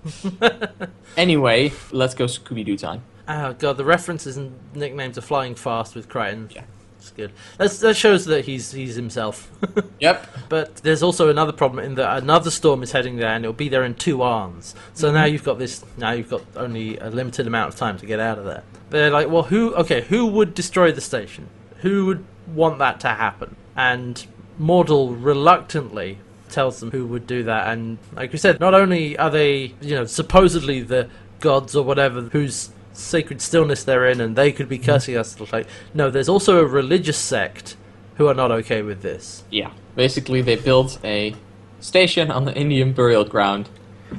[1.18, 3.02] anyway, let's go Scooby Doo time.
[3.28, 6.50] Oh god, the references and nicknames are flying fast with Crichton.
[6.54, 6.64] Yeah.
[6.98, 7.32] It's good.
[7.58, 9.52] That's, that shows that he's he's himself.
[10.00, 10.28] Yep.
[10.50, 13.70] but there's also another problem in that another storm is heading there, and it'll be
[13.70, 14.74] there in two arns.
[14.94, 15.34] So now mm-hmm.
[15.34, 15.84] you've got this.
[15.98, 18.64] Now you've got only a limited amount of time to get out of there.
[18.90, 19.74] They're like, well, who?
[19.76, 21.48] Okay, who would destroy the station?
[21.82, 23.56] Who would want that to happen?
[23.76, 24.26] And
[24.60, 27.68] Mordal reluctantly tells them who would do that.
[27.68, 31.10] And like we said, not only are they, you know, supposedly the
[31.40, 34.86] gods or whatever whose sacred stillness they're in, and they could be mm-hmm.
[34.86, 35.40] cursing us.
[35.52, 37.76] Like, no, there's also a religious sect
[38.16, 39.44] who are not okay with this.
[39.50, 39.72] Yeah.
[39.96, 41.36] Basically, they built a
[41.80, 43.70] station on the Indian burial ground,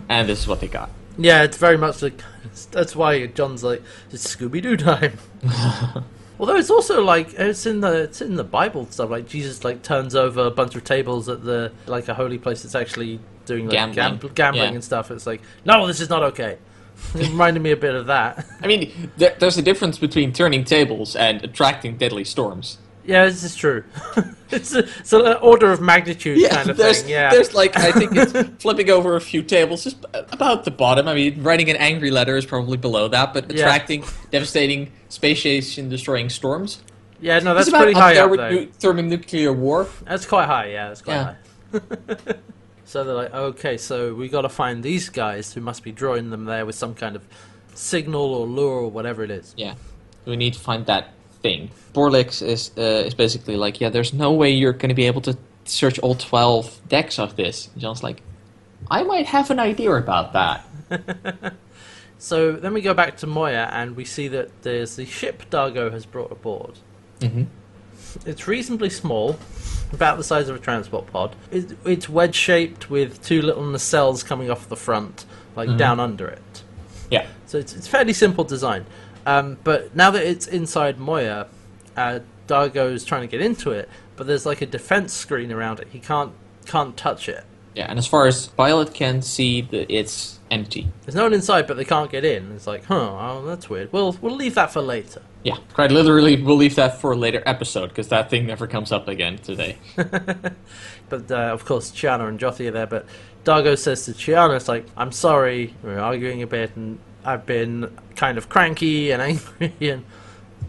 [0.08, 0.90] and this is what they got.
[1.16, 2.22] Yeah, it's very much like
[2.70, 5.18] that's why John's like it's Scooby Doo time.
[6.40, 9.82] Although it's also like it's in the it's in the Bible stuff like Jesus like
[9.82, 13.66] turns over a bunch of tables at the like a holy place that's actually doing
[13.66, 14.18] like Gambling.
[14.18, 14.74] gam- gambling Yeah.
[14.74, 15.10] and stuff.
[15.10, 16.58] It's like no, this is not okay.
[17.14, 18.46] It reminded me a bit of that.
[18.62, 22.78] I mean, there, there's a difference between turning tables and attracting deadly storms.
[23.06, 23.84] Yeah, this is true.
[24.50, 27.10] it's a, it's an order of magnitude kind of there's, thing.
[27.10, 31.06] Yeah, there's like I think it's flipping over a few tables, just about the bottom.
[31.06, 33.60] I mean, writing an angry letter is probably below that, but Yeah.
[33.64, 36.82] attracting devastating space station destroying storms.
[37.20, 38.50] yeah, no, that's pretty high there up with there.
[38.52, 39.86] nu- thermonuclear war.
[40.06, 41.34] That's quite high, yeah, that's quite Yeah.
[41.72, 42.34] high.
[42.84, 46.30] So they're like, okay, so we got to find these guys who must be drawing
[46.30, 47.26] them there with some kind of
[47.74, 49.54] signal or lure or whatever it is.
[49.56, 49.74] Yeah,
[50.26, 51.70] we need to find that thing.
[51.92, 55.20] Borlix is uh, is basically like, yeah, there's no way you're going to be able
[55.22, 57.70] to search all 12 decks of this.
[57.76, 58.22] John's like,
[58.90, 60.66] I might have an idea about that.
[62.24, 65.92] So then we go back to Moya and we see that there's the ship Dargo
[65.92, 66.78] has brought aboard.
[67.20, 67.42] hmm
[68.24, 69.38] It's reasonably small,
[69.94, 71.34] about the size of a transport pod.
[71.50, 75.24] It, it's wedge shaped with two little nacelles coming off the front,
[75.56, 75.78] like Mhm.
[75.78, 76.62] down under it.
[77.10, 77.26] Yeah.
[77.46, 78.84] So it's, it's fairly simple design.
[79.26, 81.46] Um, but now that it's inside Moya,
[81.96, 85.88] uh, Dargo's trying to get into it, but there's like a defense screen around it.
[85.90, 86.32] He can't
[86.66, 87.44] can't touch it.
[87.74, 90.88] Yeah, and as far as Violet can see, the, it's empty.
[91.02, 92.52] There's no one inside, but they can't get in.
[92.52, 93.92] It's like, huh, oh, that's weird.
[93.92, 95.22] We'll we'll leave that for later.
[95.42, 98.92] Yeah, quite literally, we'll leave that for a later episode because that thing never comes
[98.92, 99.76] up again today.
[101.08, 102.86] But uh, of course, Chiana and Jothee are there.
[102.86, 103.06] But
[103.44, 107.96] Dargo says to Chiana, "It's like I'm sorry, we're arguing a bit, and I've been
[108.16, 109.22] kind of cranky and
[109.60, 110.04] angry and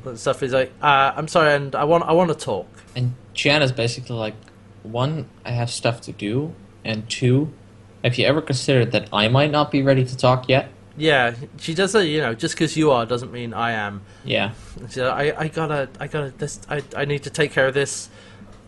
[0.04, 3.16] that stuff." He's like, uh, "I'm sorry, and I want I want to talk." And
[3.34, 4.36] Chiana's basically like,
[4.84, 6.54] one, I have stuff to do,
[6.86, 7.52] and two,
[8.04, 10.70] have you ever considered that I might not be ready to talk yet?
[10.98, 14.02] Yeah, she does say, you know, just because you are doesn't mean I am.
[14.24, 14.54] Yeah.
[14.80, 18.10] Like, I I gotta I gotta this I I need to take care of this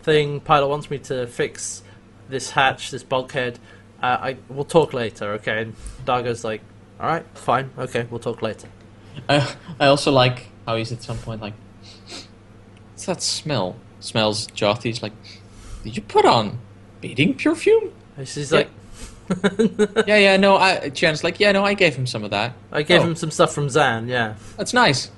[0.02, 0.40] thing.
[0.40, 1.82] Pilot wants me to fix
[2.28, 3.58] this hatch, this bulkhead.
[4.02, 5.62] Uh, I we'll talk later, okay?
[5.62, 6.60] And Dargo's like,
[7.00, 8.68] "All right, fine, okay, we'll talk later."
[9.28, 11.54] I, I also like how he's at some point like,
[12.90, 13.76] what's that smell?
[14.00, 15.14] Smells Jothee's like,
[15.82, 16.58] did you put on
[17.00, 17.92] beating perfume?
[18.24, 18.58] She's Yeah.
[18.58, 18.70] like,
[20.06, 22.54] yeah, yeah, no, I, Chiana's like, yeah, no, I gave him some of that.
[22.72, 23.04] I gave Oh.
[23.04, 24.34] him some stuff from Zhaan, yeah.
[24.56, 25.10] That's nice.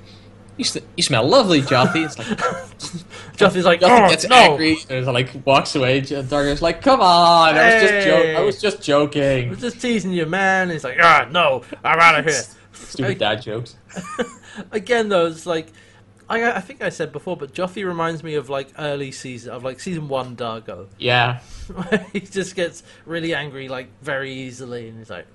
[0.56, 2.04] You, s- you smell lovely, Jothee.
[2.04, 2.26] It's like,
[3.36, 4.34] Jothee's like, oh, gets no.
[4.36, 5.98] angry and like walks away.
[5.98, 8.36] And Dargo's like, come on, I was just joking.
[8.36, 9.46] I was just joking.
[9.46, 10.70] I was just teasing you, man.
[10.70, 12.42] He's like, ah, no, I'm out of here.
[12.72, 13.76] Stupid dad jokes.
[14.72, 15.68] Again, though, it's like,
[16.30, 19.64] I, I think I said before, but Jothee reminds me of like early season, of
[19.64, 20.86] like season one Dargo.
[20.96, 21.40] Yeah.
[22.12, 25.26] he just gets really angry, like very easily, and he's like,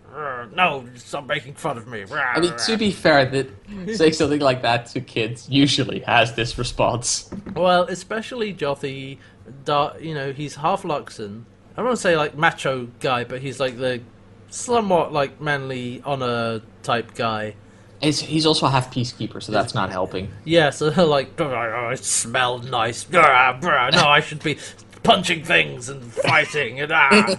[0.55, 2.05] no, stop making fun of me.
[2.10, 3.49] I mean, to be fair, that
[3.97, 7.29] saying something like that to kids usually has this response.
[7.53, 9.17] Well, especially Jothee,
[9.65, 11.43] Dar- you know, he's half Luxan.
[11.73, 14.01] I don't want to say like macho guy, but he's like the
[14.49, 17.55] somewhat like manly honor type guy.
[18.01, 20.31] It's, he's also a half peacekeeper, so that's not helping.
[20.43, 21.53] Yeah, so like, oh,
[21.91, 23.08] I smell nice.
[23.12, 24.58] No, I should be
[25.03, 27.38] punching things and fighting and ah.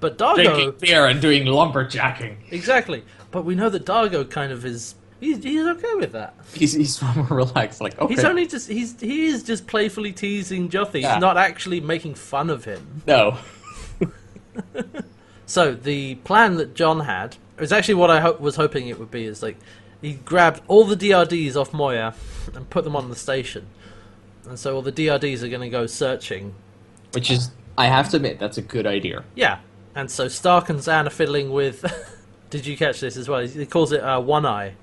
[0.00, 2.36] but Drinking beer and doing lumberjacking.
[2.50, 3.04] exactly.
[3.30, 4.94] But we know that Dargo kind of is.
[5.20, 6.34] He's, he's okay with that.
[6.54, 7.82] He's, he's more relaxed.
[7.82, 8.14] Like, okay.
[8.14, 11.02] He's only just he's he is just playfully teasing Jothee.
[11.02, 11.14] Yeah.
[11.14, 13.02] He's not actually making fun of him.
[13.06, 13.36] No.
[15.50, 19.10] So the plan that John had was actually what I ho- was hoping it would
[19.10, 19.24] be.
[19.24, 19.56] Is like
[20.00, 22.14] he grabbed all the DRDs off Moya
[22.54, 23.66] and put them on the station,
[24.48, 26.54] and so all the DRDs are going to go searching.
[27.12, 29.24] Which is, I have to admit, that's a good idea.
[29.34, 29.58] Yeah,
[29.94, 31.84] and so Stark and Zhaan are fiddling with.
[32.50, 33.46] did you catch this as well?
[33.46, 34.74] He calls it uh, One Eye.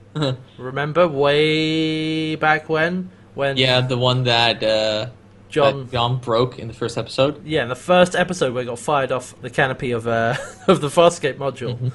[0.57, 5.09] Remember way back when when yeah, the one that, uh,
[5.49, 7.45] John that John broke in the first episode.
[7.45, 10.35] Yeah, in the first episode where he got fired off the canopy of uh,
[10.67, 11.75] of the Farscape module.
[11.75, 11.87] Mm-hmm.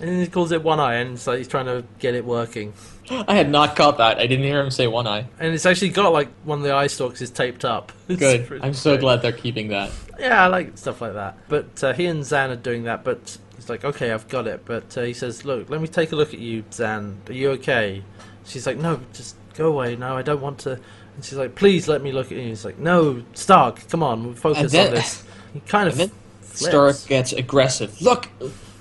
[0.00, 2.72] And he calls it One Eye, and so he's trying to get it working.
[3.10, 4.18] I had not caught that.
[4.18, 5.26] I didn't hear him say one eye.
[5.40, 7.90] And it's actually got like one of the eye stalks is taped up.
[8.08, 8.60] It's Good.
[8.62, 9.00] I'm so great.
[9.00, 9.90] glad they're keeping that.
[10.18, 11.38] Yeah, I like stuff like that.
[11.48, 13.04] But uh, he and Zhaan are doing that.
[13.04, 14.64] But he's like, okay, I've got it.
[14.66, 17.16] But uh, he says, look, let me take a look at you, Zhaan.
[17.28, 18.02] Are you okay?
[18.44, 19.96] She's like, no, just go away.
[19.96, 20.72] No, I don't want to.
[20.72, 22.44] And she's like, please let me look at you.
[22.44, 25.24] He's like, no, Stark, come on, we'll focus then- on this.
[25.54, 26.10] He kind of then.
[26.42, 28.02] Stark gets aggressive.
[28.02, 28.28] Look!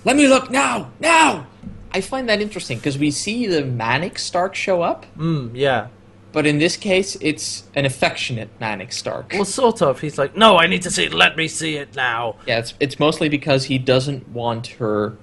[0.07, 0.89] Let me look now!
[1.01, 1.47] Now!
[1.91, 5.87] I find that interesting because we see the manic Stark show up, Mm, yeah.
[6.31, 9.31] but in this case, it's an affectionate manic Stark.
[9.33, 9.99] Well, sort of.
[9.99, 11.13] He's like, no, I need to see it.
[11.13, 12.37] Let me see it now.
[12.47, 15.17] Yeah, it's it's mostly because he doesn't want her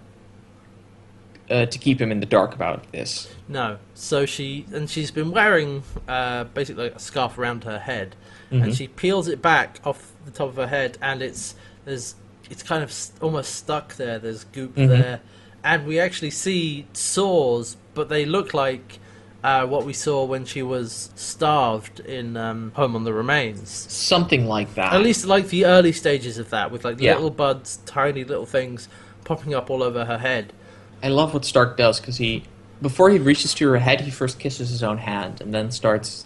[1.50, 3.32] uh, to keep him in the dark about this.
[3.48, 3.78] No.
[3.94, 8.16] So she and she's been wearing uh, basically a scarf around her head,
[8.52, 8.62] Mhm.
[8.64, 11.54] and she peels it back off the top of her head, and it's
[11.86, 12.16] there's
[12.50, 14.18] it's kind of s- almost stuck there.
[14.18, 14.88] There's goop Mhm.
[14.88, 15.20] there,
[15.62, 18.98] and we actually see sores, but they look like.
[19.42, 23.68] Uh, what we saw when she was starved in um, Home on the Remains.
[23.90, 24.94] Something like that.
[24.94, 27.12] At least like the early stages of that, with like Yeah.
[27.16, 28.88] little buds, tiny little things
[29.24, 30.54] popping up all over her head.
[31.02, 32.44] I love what Stark does because he,
[32.80, 36.24] before he reaches to her head, he first kisses his own hand and then starts,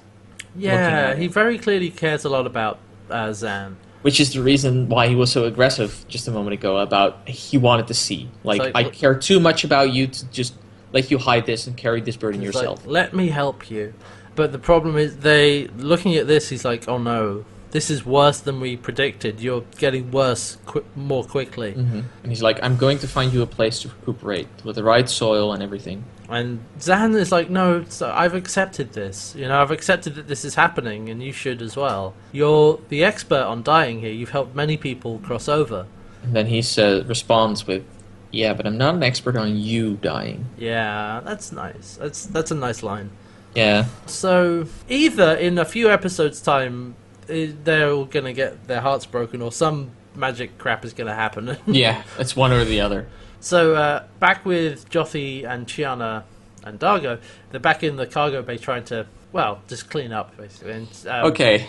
[0.57, 0.75] Yeah,
[1.11, 2.79] at he very clearly cares a lot about
[3.11, 3.75] uh, Zhaan.
[4.03, 7.59] Which is the reason why he was so aggressive just a moment ago about he
[7.59, 8.29] wanted to see.
[8.45, 10.55] Like, like- I care too much about you to just
[10.93, 12.81] let you hide this and carry this burden yourself.
[12.81, 13.95] Like, Let me help you.
[14.35, 16.49] But the problem is, they looking at this.
[16.49, 19.41] He's like, "Oh no, this is worse than we predicted.
[19.41, 23.43] You're getting worse qu- more quickly." hmm And he's like, I'm going to find you
[23.43, 26.05] a place to recuperate with the right soil and everything.
[26.31, 29.35] And Zhaan is like, "No, I've accepted this.
[29.35, 32.15] You know, I've accepted that this is happening, and you should as well.
[32.33, 34.13] You're the expert on dying here.
[34.13, 35.87] You've helped many people cross over.
[36.23, 37.83] And then he says, responds with,
[38.31, 40.45] Yeah, but I'm not an expert on you dying.
[40.59, 41.97] Yeah, that's nice.
[41.97, 43.11] That's that's a nice line."
[43.55, 43.87] Yeah.
[44.05, 46.95] So either in a few episodes' time,
[47.29, 51.57] they're all gonna get their hearts broken, or some magic crap is gonna happen.
[51.67, 53.07] Yeah, it's one or the other.
[53.41, 56.25] so uh, back with Jothee and Chiana
[56.65, 60.73] and Dargo, they're back in the cargo bay trying to, well, just clean up basically.
[60.73, 61.67] And, um, Okay.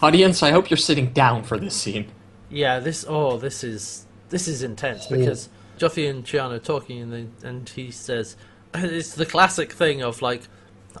[0.00, 2.10] Audience, I hope you're sitting down for this scene.
[2.50, 7.12] Yeah, this oh, this is this is intense because Jothee and Chiana are talking, and
[7.12, 8.36] they, and he says,
[8.74, 10.42] it's the classic thing of like,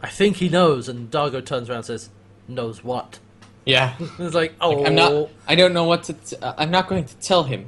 [0.00, 2.10] I think he knows, and Dargo turns around and says,
[2.48, 3.18] knows what?
[3.64, 3.94] Yeah.
[4.18, 5.30] It's like, oh, I'm not.
[5.46, 6.12] I don't know what to.
[6.14, 7.66] T- uh, I'm not going to tell him.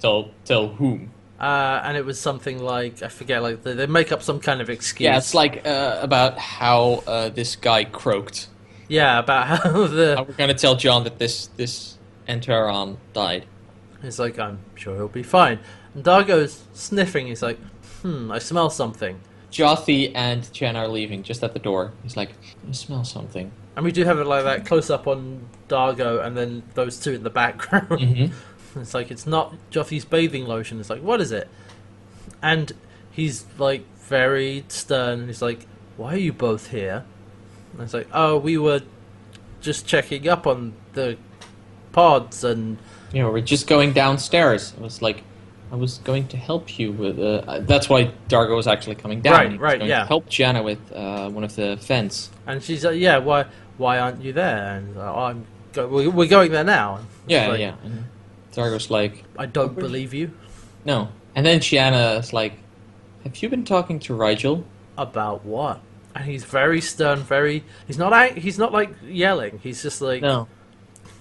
[0.00, 1.10] Tell tell whom?
[1.38, 4.60] Uh, and it was something like I forget, like they, they make up some kind
[4.60, 5.04] of excuse.
[5.06, 8.48] Yeah, it's like uh, about how uh, this guy croaked.
[8.88, 13.44] yeah, about how the How we're going to tell John that this this Enteron died.
[14.02, 15.58] it's like I'm sure he'll be fine.
[15.94, 17.26] And Dargo's sniffing.
[17.26, 17.58] He's like,
[18.02, 19.20] hmm, I smell something.
[19.50, 21.92] Jothee and Chen are leaving just at the door.
[22.04, 22.30] He's like,
[22.68, 23.50] I smell something.
[23.76, 27.12] And we do have it like that close up on Dargo, and then those two
[27.12, 27.88] in the background.
[27.88, 28.34] Mm-hmm.
[28.76, 30.78] It's like it's not Jothee's bathing lotion.
[30.78, 31.48] It's like what is it?
[32.40, 32.70] And
[33.10, 35.26] he's like very stern.
[35.26, 37.04] He's like, "Why are you both here?"
[37.72, 38.82] And it's like, "Oh, we were
[39.60, 41.16] just checking up on the
[41.92, 42.78] pods and
[43.12, 44.72] You know, we're just going downstairs.
[44.72, 45.24] It was like,
[45.72, 47.18] I was going to help you with.
[47.20, 49.58] Uh, that's why Dargo was actually coming down.
[49.58, 50.00] Right, right, yeah.
[50.00, 52.30] To help Chiana with uh, one of the fence.
[52.46, 53.46] and she's like, "Yeah, why
[53.78, 56.96] why aren't you there?" And oh, I'm go- we- we're going there now.
[56.96, 57.74] And Yeah, like, yeah.
[57.84, 58.04] And
[58.52, 60.32] Dargo's like, I don't believe you
[60.84, 61.08] no.
[61.36, 62.54] And then Chiana is like,
[63.22, 64.64] Have you been talking to Rygel?
[64.98, 65.80] about what.
[66.16, 67.62] And he's very stern, very.
[67.86, 68.36] He's not.
[68.36, 69.60] He's not like yelling.
[69.62, 70.48] He's just like No.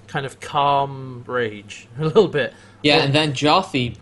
[0.07, 2.53] kind of calm rage a little bit.
[2.81, 3.95] Yeah, Well- and then Jothee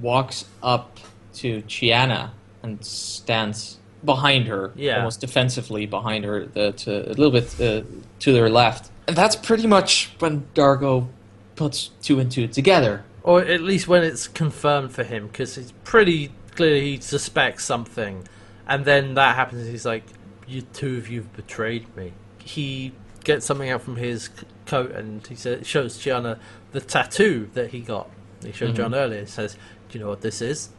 [0.00, 0.98] walks up
[1.34, 2.30] to Chiana
[2.62, 4.98] and stands behind her, Yeah.
[4.98, 7.82] almost defensively behind her, the, to, a little bit uh,
[8.20, 8.90] to their left.
[9.08, 11.08] And that's pretty much when Dargo
[11.56, 13.04] puts two and two together.
[13.22, 18.28] Or at least when it's confirmed for him, because it's pretty clear he suspects something.
[18.68, 20.04] And then that happens, he's like,
[20.46, 22.12] You two of you have betrayed me.
[22.38, 22.92] He
[23.24, 24.28] gets something out from his
[24.66, 26.38] coat and he says, shows Chiana
[26.72, 28.10] the tattoo that he got.
[28.44, 28.76] He showed Mhm.
[28.76, 29.20] John earlier.
[29.20, 29.56] He says,
[29.94, 30.70] you know what this is?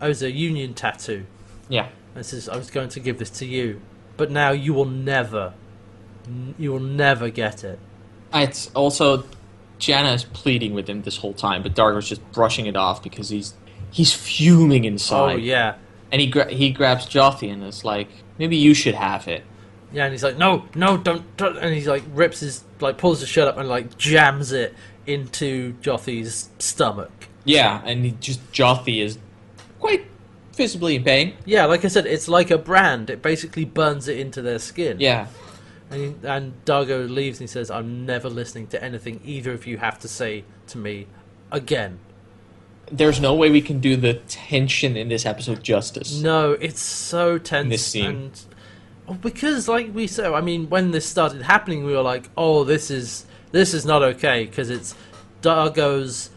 [0.00, 1.26] Oh, it's a union tattoo.
[1.68, 1.88] Yeah.
[2.14, 3.80] And says, I was going to give this to you,
[4.16, 5.54] but now you will never,
[6.26, 7.78] n- you will never get it.
[8.32, 9.24] It's also
[9.78, 13.28] Chiana is pleading with him this whole time, but Dargo's just brushing it off because
[13.28, 13.54] he's
[13.90, 15.32] he's fuming inside.
[15.34, 15.76] Oh, yeah.
[16.12, 19.44] And he gra- he grabs Jothee and is like, maybe you should have it.
[19.92, 23.20] Yeah, and he's like, no, no, don't, don't, and he's like rips his like pulls
[23.20, 24.74] his shirt up and like jams it
[25.06, 27.10] into Jothee's stomach.
[27.44, 29.18] Yeah, and he just Jothee is
[29.78, 30.06] quite
[30.54, 31.34] visibly in pain.
[31.44, 33.10] Yeah, like I said, it's like a brand.
[33.10, 35.00] It basically burns it into their skin.
[35.00, 35.26] Yeah,
[35.90, 39.78] and and Dargo leaves and he says, "I'm never listening to anything either of you
[39.78, 41.06] have to say to me
[41.50, 41.98] again."
[42.90, 46.20] there's no way we can do the tension in this episode justice.
[46.20, 47.68] No, it's so tense.
[47.68, 48.06] This scene.
[48.06, 48.40] And,
[49.08, 52.64] oh, because, like we said, I mean, when this started happening, we were like, "Oh,
[52.64, 54.94] this is this is not okay," because it's
[55.42, 56.30] Dargo's,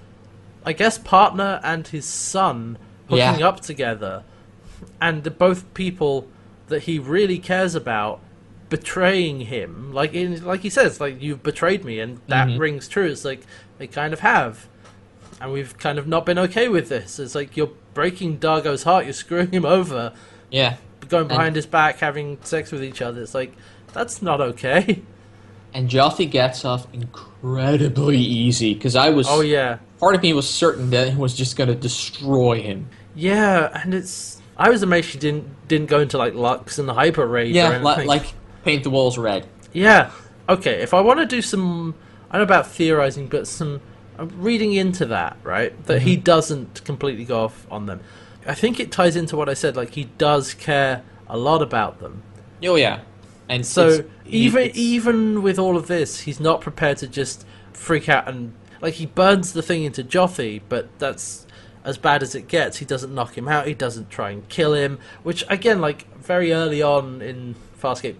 [0.65, 2.77] I guess, partner and his son
[3.09, 3.47] hooking Yeah.
[3.47, 4.23] up together,
[5.01, 6.27] and the both people
[6.67, 8.19] that he really cares about
[8.69, 9.93] betraying him.
[9.93, 12.59] Like in, like he says, like you've betrayed me, and that Mhm.
[12.59, 13.05] rings true.
[13.07, 13.41] It's like
[13.77, 14.67] they kind of have.
[15.41, 17.19] And we've kind of not been okay with this.
[17.19, 20.13] It's like you're breaking Dargo's heart, you're screwing him over,
[20.49, 20.75] Yeah,
[21.09, 23.21] going behind his back, having sex with each other.
[23.21, 23.53] It's like
[23.91, 25.01] that's not okay.
[25.73, 27.32] and Jothee gets off incredibly
[28.17, 31.55] easy because I was Oh yeah, part of me was certain that it was just
[31.55, 32.89] going to destroy him.
[33.15, 34.41] yeah, and it's.
[34.55, 37.51] I was amazed she didn't didn't go into like Luxan the hyper rage.
[37.51, 38.33] or Yeah, li- like
[38.63, 39.47] paint the walls red.
[39.73, 40.11] Yeah.
[40.47, 41.95] Okay, if I want to do some,
[42.29, 43.81] I don't know about theorizing, but some
[44.17, 45.71] I'm reading into that, right?
[45.85, 46.23] That he mm-hmm.
[46.23, 48.01] doesn't completely go off on them.
[48.45, 49.75] I think it ties into what I said.
[49.75, 52.23] Like he does care a lot about them.
[52.63, 53.01] Oh yeah,
[53.49, 58.07] and So even it's- even with all of this, he's not prepared to just freak
[58.09, 61.45] out and like he burns the thing into Jothee, but that's
[61.85, 63.67] as bad as it gets, he doesn't knock him out.
[63.67, 64.99] He doesn't try and kill him.
[65.23, 68.15] Which again, like very early on in Farscape,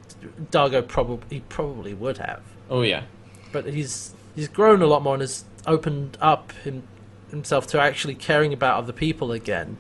[0.52, 2.42] Dargo probably he probably would have.
[2.70, 3.04] Oh yeah.
[3.52, 6.84] But he's he's grown a lot more and has opened up him,
[7.30, 9.78] himself to actually caring about other people again.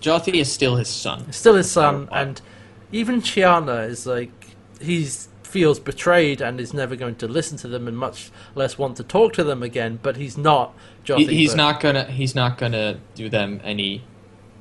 [0.00, 1.30] Jothee is still his son.
[1.32, 2.40] Still his son, and
[2.92, 4.39] even Chiana is like
[4.80, 8.96] he's feels betrayed and is never going to listen to them and much less want
[8.96, 9.98] to talk to them again.
[10.02, 10.74] But he's not.
[11.04, 14.02] He, he's not gonna he's not gonna do them any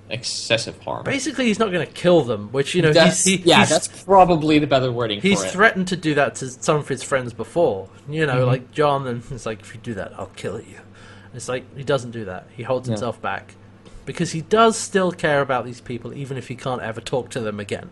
[0.09, 1.03] excessive harm.
[1.03, 3.69] Basically, he's not going to kill them, which you know That's- he's, he, yeah, he's,
[3.69, 5.51] that's probably the better wording he's for it.
[5.51, 7.89] threatened to do that to some of his friends before.
[8.09, 8.47] You know, Mhm.
[8.47, 10.79] like John, and it's like if you do that, I'll kill you.
[11.35, 12.47] It's like he doesn't do that.
[12.57, 12.93] He holds Yeah.
[12.93, 13.53] himself back
[14.07, 17.39] because he does still care about these people, even if he can't ever talk to
[17.39, 17.91] them again.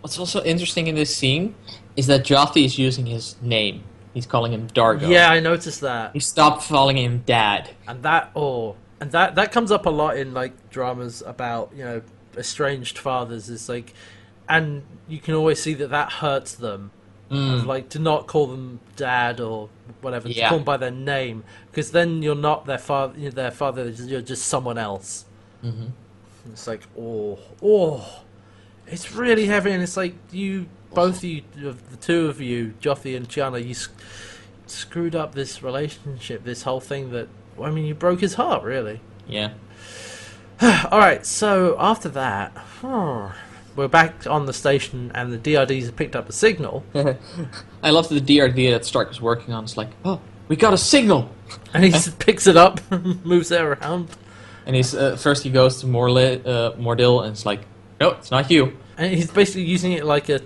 [0.00, 1.54] What's also interesting in this scene
[1.96, 3.82] is that Jothee is using his name.
[4.14, 5.08] He's calling him Dargo.
[5.08, 6.12] Yeah, I noticed that.
[6.12, 7.70] He stopped calling him Dad.
[7.86, 11.84] and that oh, and that that comes up a lot in like dramas about you
[11.84, 12.02] know
[12.36, 13.92] estranged fathers is like
[14.48, 16.90] and you can always see that that hurts them
[17.30, 19.68] of, like to not call them dad or
[20.00, 20.48] whatever to Yeah.
[20.48, 24.22] call them by their name because then you're not their father you're their father you're
[24.22, 25.24] just someone else
[25.64, 25.86] Mm-hmm.
[26.52, 28.22] it's like oh oh
[28.90, 33.16] it's really heavy and it's like you both you, of the two of you Jothee
[33.16, 33.74] and Chiana you
[34.66, 37.28] screwed up this relationship this whole thing that
[37.62, 39.52] I mean you broke his heart really Yeah.
[40.62, 46.16] all right so after that we're back on the station and the DRDs have picked
[46.16, 46.84] up a signal
[47.82, 49.64] I love the DRD that Stark is working on.
[49.64, 51.30] It's like, oh, we got a signal.
[51.74, 52.80] and he picks it up
[53.24, 54.10] moves it around
[54.66, 57.60] And he's uh, first he goes to Morli, uh, Mordil and it's like,
[58.00, 58.76] no, it's not you.
[58.96, 60.40] and he's basically using it like a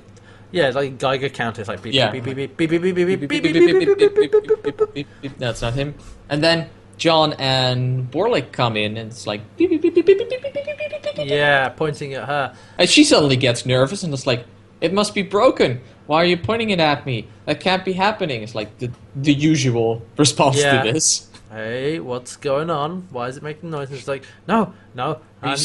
[0.50, 2.11] yeah like a Geiger counter it's like beep Yeah.
[2.11, 5.09] beep beep beep beep beep beep beep beep beep beep beep beep beep beep beep
[5.22, 5.94] beep No, it's not him.
[6.28, 10.18] And then John and Borlik come in, and it's like, beep, beep, beep, beep, beep,
[10.18, 11.28] beep, beep, beep, beep, beep, beep, beep.
[11.28, 14.44] yeah pointing at her and she suddenly gets nervous, and it's like,
[14.80, 15.80] it must be broken.
[16.07, 17.28] Why are you pointing it at me?
[17.46, 18.42] That can't be happening.
[18.42, 20.82] It's like the the usual response Yeah.
[20.82, 21.28] to this.
[21.50, 23.07] hey, what's going on?
[23.11, 23.88] Why is it making noise?
[23.88, 25.20] And it's like, no, no.
[25.42, 25.57] I'm,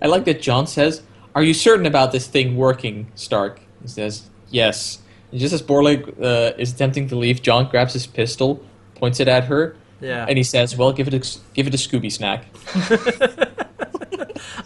[0.00, 1.02] I like that John says,
[1.34, 6.08] "Are you certain about this thing working, Stark?" He says, "Yes." And just as Borlik
[6.22, 8.64] uh, is attempting to leave, John grabs his pistol,
[8.94, 10.26] points it at her, yeah.
[10.28, 12.46] and he says, "Well, give it a, give it a Scooby snack."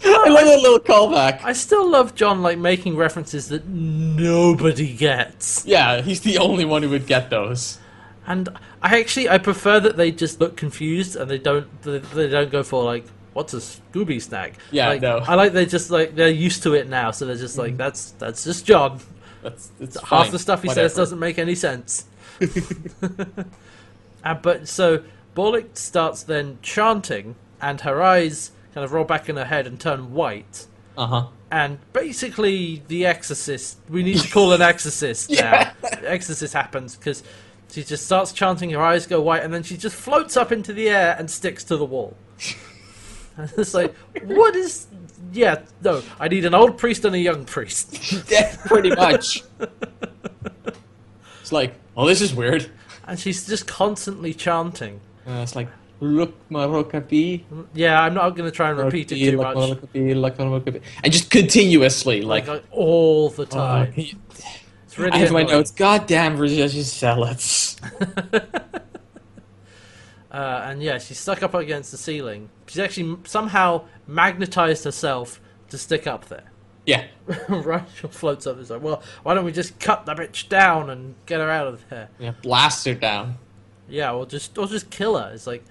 [0.03, 1.43] I like that little callback.
[1.43, 5.65] I still love John like making references that nobody gets.
[5.65, 7.79] Yeah, he's the only one who would get those.
[8.25, 8.49] And
[8.81, 12.51] I actually I prefer that they just look confused and they don't they, they don't
[12.51, 13.05] go for like
[13.37, 14.55] what's a Scooby snack.
[14.71, 15.19] Yeah, like, no.
[15.19, 18.11] I like they just like they're used to it now, so they're just like that's
[18.13, 18.99] that's just John.
[19.43, 20.31] That's it's Half fine.
[20.31, 20.89] the stuff he Whatever.
[20.89, 22.05] says doesn't make any sense.
[24.23, 25.03] uh, but so
[25.35, 29.79] Borlik starts then chanting, and her eyes kind of roll back in her head and
[29.79, 30.65] turn white.
[30.97, 31.27] Uh huh.
[31.51, 33.77] And basically, the exorcist.
[33.87, 35.73] We need to call an exorcist Yeah.
[35.83, 35.89] now.
[36.01, 37.21] The exorcist happens because
[37.71, 38.71] she just starts chanting.
[38.71, 41.63] Her eyes go white, and then she just floats up into the air and sticks
[41.65, 42.17] to the wall.
[43.37, 44.87] And it's like, what is?
[45.31, 46.01] Yeah, no.
[46.19, 48.25] I need an old priest and a young priest.
[48.31, 49.43] Yeah, pretty much.
[51.41, 52.69] it's like, oh, this is weird.
[53.07, 54.99] And she's just constantly chanting.
[55.25, 55.69] Uh, it's like,
[55.99, 57.43] look, Marokapi.
[57.73, 59.77] Yeah, I'm not going to try and repeat it too much.
[59.93, 63.91] And just continuously, Like, like, all the oh, time.
[63.93, 64.15] he-
[64.85, 65.71] It's really I have my notes.
[65.71, 67.77] Goddamn religious zealots.
[70.37, 72.47] Uh, and yeah, she's stuck up against the ceiling.
[72.67, 76.51] She's actually somehow magnetized herself to stick up there.
[76.85, 77.07] Yeah.
[77.27, 80.91] Rygel floats up and is like, well, why don't we just cut the bitch down
[80.91, 82.09] and get her out of there?
[82.19, 83.39] Yeah, blast her down.
[83.89, 85.31] Yeah, or just or just kill her.
[85.33, 85.65] It's like,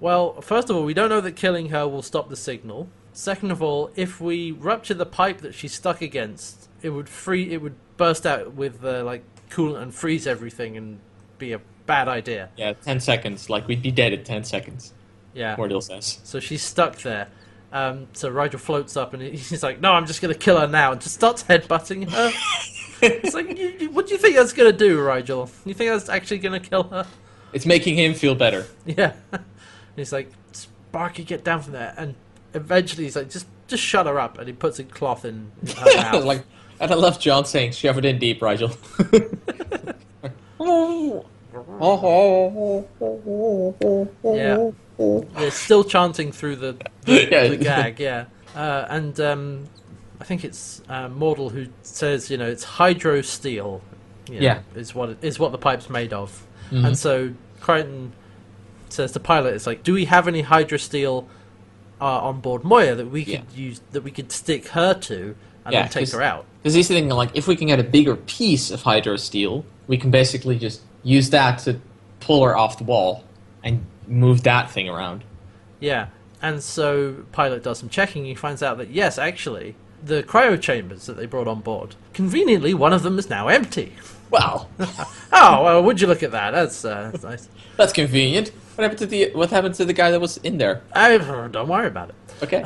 [0.00, 2.88] well, first of all, we don't know that killing her will stop the signal.
[3.12, 7.52] Second of all, if we rupture the pipe that she's stuck against, it would free
[7.52, 11.00] it would burst out with uh, like coolant and freeze everything and
[11.36, 12.50] be a bad idea.
[12.56, 13.48] Yeah, 10 seconds.
[13.48, 14.92] Like, we'd be dead in 10 seconds,
[15.34, 15.56] Yeah.
[15.56, 16.18] Mordil says.
[16.24, 17.28] So she's stuck there.
[17.72, 20.92] Um, so Rygel floats up and he's like, "No, I'm just gonna kill her now,"
[20.92, 22.32] and just starts headbutting her.
[23.02, 25.50] it's like, you, you- what do you think that's gonna do, Rygel?
[25.64, 27.06] You think that's actually gonna kill her?
[27.52, 28.66] It's making him feel better.
[28.86, 29.12] Yeah.
[29.32, 29.42] And
[29.96, 32.14] he's like, "Sparky, get down from there!" And
[32.54, 35.96] eventually, he's like, "Just, just shut her up," and he puts a cloth in, her
[35.96, 36.24] mouth.
[36.24, 36.44] like,
[36.80, 38.76] and I love John saying, shove it in deep, Rygel.
[44.24, 47.48] Yeah, they're still chanting through the the, Yeah.
[47.48, 48.00] the gag.
[48.00, 49.64] Yeah, uh, and um,
[50.20, 53.82] I think it's uh, Mordal who says, you know, it's hydro steel.
[54.28, 54.60] you know, Yeah.
[54.74, 56.46] is what it, is what the pipe's made of.
[56.70, 56.84] Mhm.
[56.86, 58.12] And so Crichton
[58.88, 61.28] says to pilot, "It's like, do we have any hydro steel
[62.00, 63.40] uh, on board Moya that we could Yeah.
[63.54, 65.34] use that we could stick her to
[65.64, 66.44] and Yeah, then take her out.
[66.62, 69.96] Because he's thinking like, if we can get a bigger piece of Hydro Steel, we
[69.96, 71.80] can basically just use that to
[72.20, 73.22] pull her off the wall
[73.62, 75.22] and move that thing around.
[75.78, 76.08] Yeah,
[76.42, 78.24] and so Pilot does some checking.
[78.24, 82.74] He finds out that yes, actually, the cryo chambers that they brought on board, conveniently,
[82.74, 83.92] one of them is now empty.
[84.30, 84.68] Well,
[85.32, 86.50] Oh well, would you look at that?
[86.50, 87.48] That's, uh, that's nice.
[87.76, 88.48] that's convenient.
[88.74, 90.82] What happened to the What happened to the guy that was in there?
[90.92, 92.14] I, don't worry about it.
[92.42, 92.64] Okay,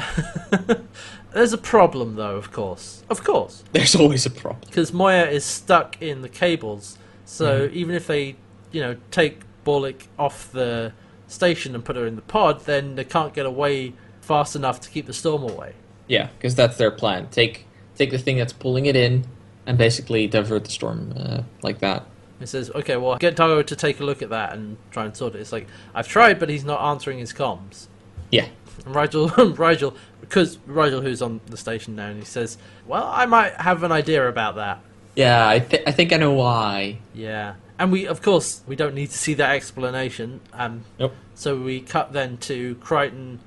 [1.33, 2.37] There's a problem, though.
[2.37, 4.63] Of course, of course, there's always a problem.
[4.67, 6.99] because Moya is stuck in the cables.
[7.31, 8.37] So even if they,
[8.73, 10.93] you know, take Borlick off the
[11.29, 14.91] station and put her in the pod, then they can't get away fast enough to
[14.91, 15.75] keep the storm away.
[16.09, 17.29] Yeah, because that's their plan.
[17.29, 19.27] Take take the thing that's pulling it in,
[19.65, 22.05] and basically divert the storm uh, like that.
[22.41, 25.15] It says, okay, well, get Dargo to take a look at that and try and
[25.15, 25.41] sort it.
[25.41, 27.87] It's like, I've tried, but he's not answering his comms.
[28.33, 28.49] Yeah,
[28.87, 32.57] And Rygel, Rygel, because Rygel, who's on the station now, and he says,
[32.87, 34.81] well, I might have an idea about that.
[35.17, 35.47] Yeah.
[35.49, 36.99] I th- I think I know why.
[37.15, 37.55] Yeah.
[37.79, 40.41] And we, of course, we don't need to see that explanation.
[40.53, 41.15] Um, Nope.
[41.35, 43.41] so we cut then to Crichton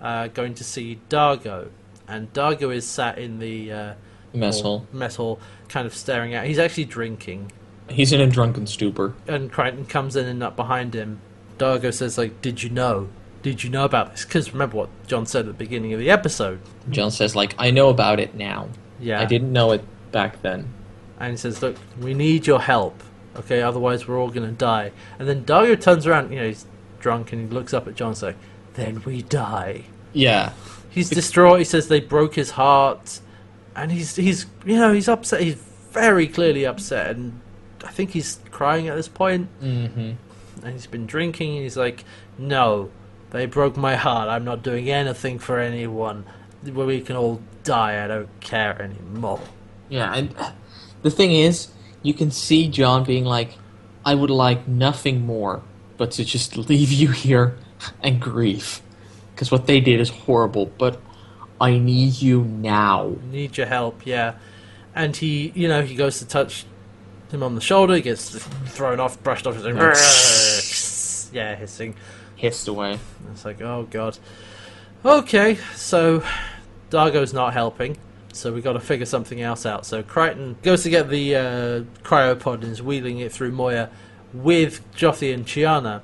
[0.00, 1.68] uh, going to see Dargo.
[2.06, 3.94] And Dargo is sat in the uh,
[4.32, 4.86] Mess hall.
[4.92, 6.46] mess hall, kind of staring out.
[6.46, 7.50] He's actually drinking.
[7.88, 9.14] He's in a drunken stupor.
[9.26, 11.20] and Crichton comes in and up behind him.
[11.58, 13.08] Dargo says, like, did you know?
[13.42, 14.24] Did you know about this?
[14.24, 16.60] Because remember what John said at the beginning of the episode.
[16.90, 18.68] John says like, I know about it now.
[19.00, 19.20] Yeah.
[19.20, 20.72] I didn't know it back then.
[21.20, 23.02] And he says, look, we need your help.
[23.36, 24.90] Okay, otherwise we're all going to die.
[25.18, 26.66] And then Dargo turns around, you know, he's
[26.98, 28.34] drunk and he looks up at John and says,
[28.74, 29.84] then we die.
[30.12, 30.52] Yeah,
[30.88, 31.58] He's distraught.
[31.60, 33.20] He says they broke his heart.
[33.76, 35.40] And he's, he's you know, he's upset.
[35.42, 37.14] He's very clearly upset.
[37.14, 37.40] And
[37.84, 39.48] I think he's crying at this point.
[39.62, 40.12] mm-hmm.
[40.64, 42.04] and he's been drinking and he's like
[42.36, 42.90] no
[43.30, 46.24] they broke my heart i'm not doing anything for anyone
[46.74, 49.40] where we can all die i don't care anymore
[49.88, 50.34] Yeah, and
[51.02, 51.68] the thing is,
[52.02, 53.56] you can see John being like,
[54.04, 55.62] I would like nothing more
[55.96, 57.58] but to just leave you here
[58.02, 58.80] and grieve.
[59.34, 61.00] Because what they did is horrible, but
[61.60, 63.16] I need you now.
[63.30, 64.34] need your help yeah
[64.94, 66.64] and he you know he goes to touch
[67.30, 68.30] him on the shoulder he gets
[68.66, 71.94] thrown off brushed off his yeah hissing
[72.36, 72.98] Hissed away.
[73.30, 74.18] it's like oh god
[75.04, 76.24] okay so
[76.90, 77.98] dargo's not helping
[78.32, 79.86] so we've got to figure something else out.
[79.86, 81.40] So Crichton goes to get the uh,
[82.02, 83.90] cryopod and is wheeling it through Moya
[84.32, 86.02] with Jothee and Chiana,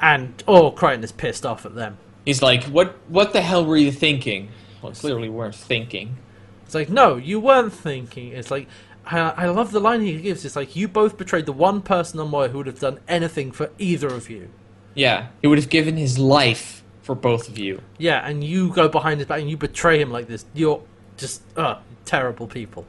[0.00, 1.98] and oh, Crichton is pissed off at them.
[2.24, 4.50] He's like, what, what the hell were you thinking?
[4.82, 6.16] Well, clearly weren't thinking.
[6.64, 8.28] It's like, no, you weren't thinking.
[8.32, 8.68] It's like,
[9.06, 10.44] I, I love the line he gives.
[10.44, 13.52] It's like, you both betrayed the one person on Moya who would have done anything
[13.52, 14.50] for either of you.
[14.94, 17.80] Yeah, he would have given his life for both of you.
[17.98, 20.44] Yeah, and you go behind his back and you betray him like this.
[20.54, 20.82] You're
[21.20, 22.84] just, uh, terrible people.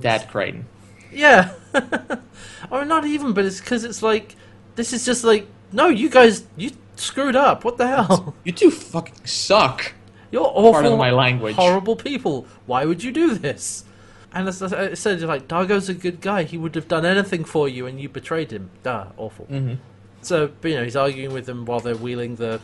[0.00, 0.66] Dad Crichton.
[1.12, 1.52] Yeah.
[2.70, 4.36] or not even, but it's because it's like,
[4.74, 7.64] this is just like, no, you guys, you screwed up.
[7.64, 8.34] What the hell?
[8.44, 9.92] You two fucking suck.
[10.30, 11.56] You're awful, Pardon my language.
[11.56, 12.46] horrible people.
[12.66, 13.84] Why would you do this?
[14.32, 16.42] And as I said, like Dargo's a good guy.
[16.42, 18.70] He would have done anything for you, and you betrayed him.
[18.82, 19.46] Duh, awful.
[19.46, 19.74] Mm-hmm.
[20.22, 22.60] So, but, you know, he's arguing with them while they're wheeling the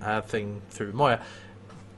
[0.00, 1.20] uh, thing through Moya.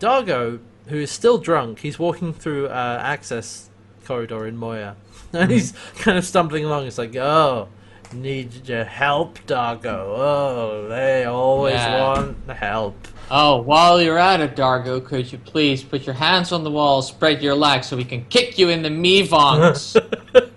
[0.01, 0.59] Dargo,
[0.89, 3.70] who is still drunk, he's walking through uh, access
[4.05, 4.97] corridor in Moya,
[5.33, 6.87] and he's kind of stumbling along.
[6.87, 7.68] It's like, oh,
[8.12, 9.87] need your help, Dargo.
[10.18, 12.03] Oh, they always Yeah.
[12.03, 12.97] want help.
[13.30, 17.01] Oh, while you're at it, Dargo, could you please put your hands on the wall,
[17.01, 19.97] spread your legs, so we can kick you in the mivonks?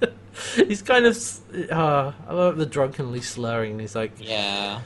[0.54, 1.18] he's kind of,
[1.70, 3.78] uh, I love the drunkenly slurring.
[3.78, 4.80] He's like, yeah.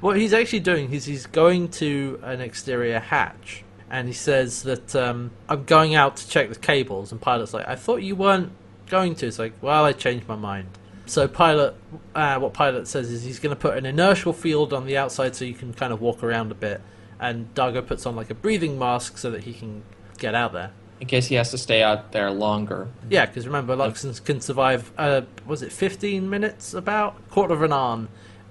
[0.00, 3.64] What he's actually doing is he's going to an exterior hatch,
[3.96, 7.12] and he says that um, I'm going out to check the cables.
[7.12, 8.52] And Pilot's like, I thought you weren't
[8.88, 9.26] going to.
[9.26, 10.68] It's like, well, I changed my mind.
[11.06, 11.74] So Pilot,
[12.14, 15.34] uh, what Pilot says is he's going to put an inertial field on the outside
[15.34, 16.82] so you can kind of walk around a bit,
[17.18, 19.82] and Dargo puts on like a breathing mask so that he can
[20.18, 20.72] get out there.
[21.00, 22.88] In case he has to stay out there longer.
[23.08, 24.92] Yeah, because remember, Luxans can survive.
[24.98, 26.74] Uh, was it 15 minutes?
[26.74, 28.08] About quarter of an arn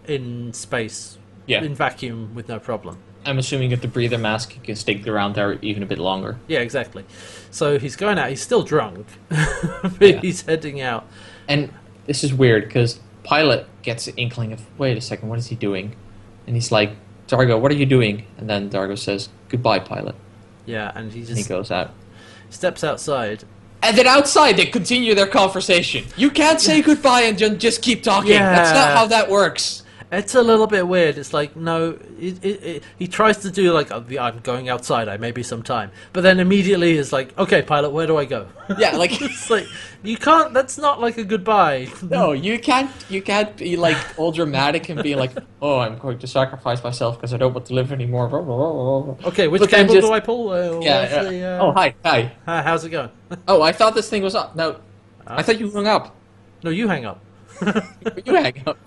[0.07, 1.61] in space, Yeah.
[1.61, 2.97] in vacuum with no problem.
[3.26, 6.38] I'm assuming with the breather mask, he can stick around there even a bit longer.
[6.47, 7.05] Yeah, exactly.
[7.51, 8.30] So he's going out.
[8.30, 10.19] He's still drunk, but Yeah.
[10.21, 11.07] he's heading out.
[11.47, 11.71] And
[12.05, 15.55] this is weird because Pilot gets an inkling of, wait a second, what is he
[15.55, 15.95] doing?
[16.47, 16.91] And he's like,
[17.28, 18.26] Dargo, what are you doing?
[18.38, 20.15] And then Dargo says, goodbye, Pilot.
[20.65, 21.91] Yeah, and he And he goes out.
[22.49, 23.43] steps outside.
[23.82, 26.05] And then outside, they continue their conversation.
[26.17, 28.32] You can't say goodbye and just keep talking.
[28.34, 29.84] That's not how that works.
[30.12, 31.18] It's a little bit weird.
[31.18, 35.08] It's like no, it, it, it, he tries to do like oh, I'm going outside.
[35.10, 38.26] I may be some time, but then immediately is like, okay, pilot, where do I
[38.26, 38.47] go?
[38.78, 39.68] Yeah, like it's like
[40.03, 40.53] you can't.
[40.53, 41.88] That's not like a goodbye.
[42.03, 42.89] no, you can't.
[43.10, 45.32] You can't be like all dramatic and be like,
[45.62, 48.26] "Oh, I'm going to sacrifice myself because I don't want to live anymore."
[49.26, 50.49] Okay, which But cable just- do I pull?
[50.49, 51.01] Uh, Yeah.
[51.03, 51.24] yeah.
[51.24, 52.32] the, uh, Oh, hi, hi.
[52.45, 53.10] hi, how's it going?
[53.47, 54.56] Oh, I thought this thing was up.
[54.56, 54.80] No,
[55.28, 56.16] I thought you hung up.
[56.64, 57.20] no, you hang up.
[58.26, 58.78] You hang up.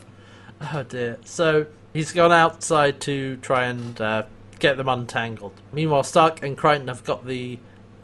[0.74, 1.18] Oh dear.
[1.24, 4.24] So he's gone outside to try and uh,
[4.58, 5.54] get them untangled.
[5.72, 7.58] Meanwhile, Stark and Crichton have got the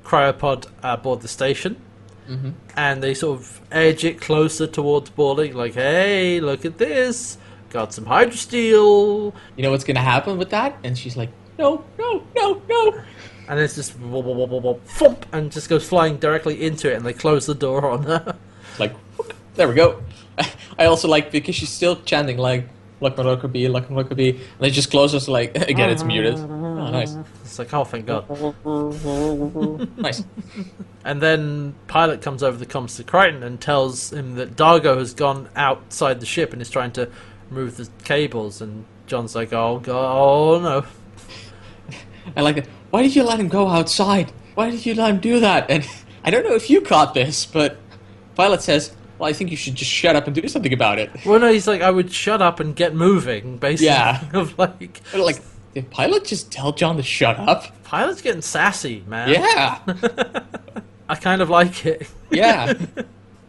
[0.05, 1.77] cryopod aboard the station.
[2.29, 2.51] Mm-hmm.
[2.77, 7.39] And they sort of edge it closer towards boarding, like, hey, look at this.
[7.71, 9.35] Got some hydrosteel.
[9.57, 10.79] You know what's gonna happen with that?
[10.85, 13.03] And she's like, "No, no, no, no."
[13.49, 16.91] And it's just wop, wop, wop, wop, wop, thump, and just goes flying directly into
[16.91, 18.37] it, and they close the door on her.
[18.77, 18.93] Like,
[19.55, 20.03] there we go.
[20.79, 22.69] I also like because she's still chanting like
[23.01, 25.91] "Luck Lockerbie, Luck Lockerbie," and they just close us like again.
[25.91, 26.07] It's ah.
[26.07, 26.39] muted.
[26.85, 28.29] Oh, nice, It's like, oh, thank God.
[29.97, 30.25] nice.
[31.05, 35.15] And then Pilot comes over the comms to Crichton and tells him that Dargo has
[35.15, 37.09] gone outside the ship and is trying to
[37.51, 38.61] remove the cables.
[38.61, 40.85] And John's like, oh, God, oh no.
[42.37, 42.67] I like it.
[42.91, 44.33] Why did you let him go outside?
[44.55, 45.71] Why did you let him do that?
[45.71, 45.89] And
[46.23, 47.77] I don't know if you caught this, but
[48.35, 48.95] Pilot says,
[49.25, 51.51] "Well, I think you should just shut up and do something about it." Well, no,
[51.51, 53.87] he's like, I would shut up and get moving, basically.
[53.87, 54.23] Yeah.
[54.35, 55.41] of like, like,
[55.73, 57.83] did Pilot just tell John to shut up?
[57.85, 59.31] Pilot's getting sassy, man.
[59.31, 59.79] Yeah,
[61.09, 62.09] I kind of like it.
[62.31, 62.75] yeah.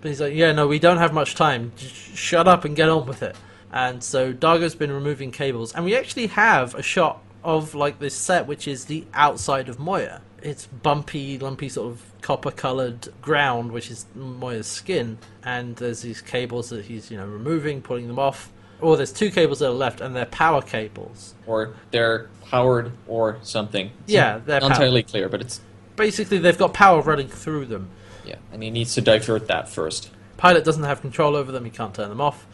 [0.01, 1.71] But he's like, yeah, no, we don't have much time.
[1.78, 3.36] Just shut up and get on with it.
[3.73, 8.13] And so Dargo's been removing cables, and we actually have a shot of like this
[8.13, 10.21] set, which is the outside of Moya.
[10.45, 16.69] It's bumpy, lumpy, sort of copper-colored ground, which is Moya's skin, and there's these cables
[16.69, 18.51] that he's you know removing, pulling them off.
[18.81, 21.33] Or there's two cables that are left, and they're power cables.
[21.47, 23.87] or they're powered or something.
[24.03, 25.61] It's Yeah, they're not entirely clear, but it's
[25.95, 27.89] Basically, they've got power running through them.
[28.25, 30.11] yeah, and he needs to divert that first.
[30.37, 32.45] Pilot doesn't have control over them, he can't turn them off.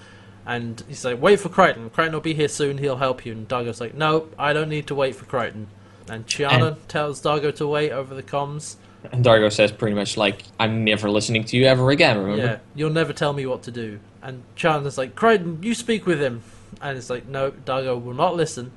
[0.45, 1.89] And he's like, wait for Crichton.
[1.89, 3.31] Crichton will be here soon, he'll help you.
[3.31, 5.67] And Dargo's like, no, I don't need to wait for Crichton.
[6.11, 8.75] And Chiana tells Dargo to wait over the comms.
[9.11, 12.43] And Dargo says pretty much like, "I'm never listening to you ever again." Remember?
[12.43, 13.99] Yeah, you'll never tell me what to do.
[14.21, 16.43] And Chiana's like, Crichton, you speak with him.
[16.81, 18.71] And it's like, no, Dargo will not listen.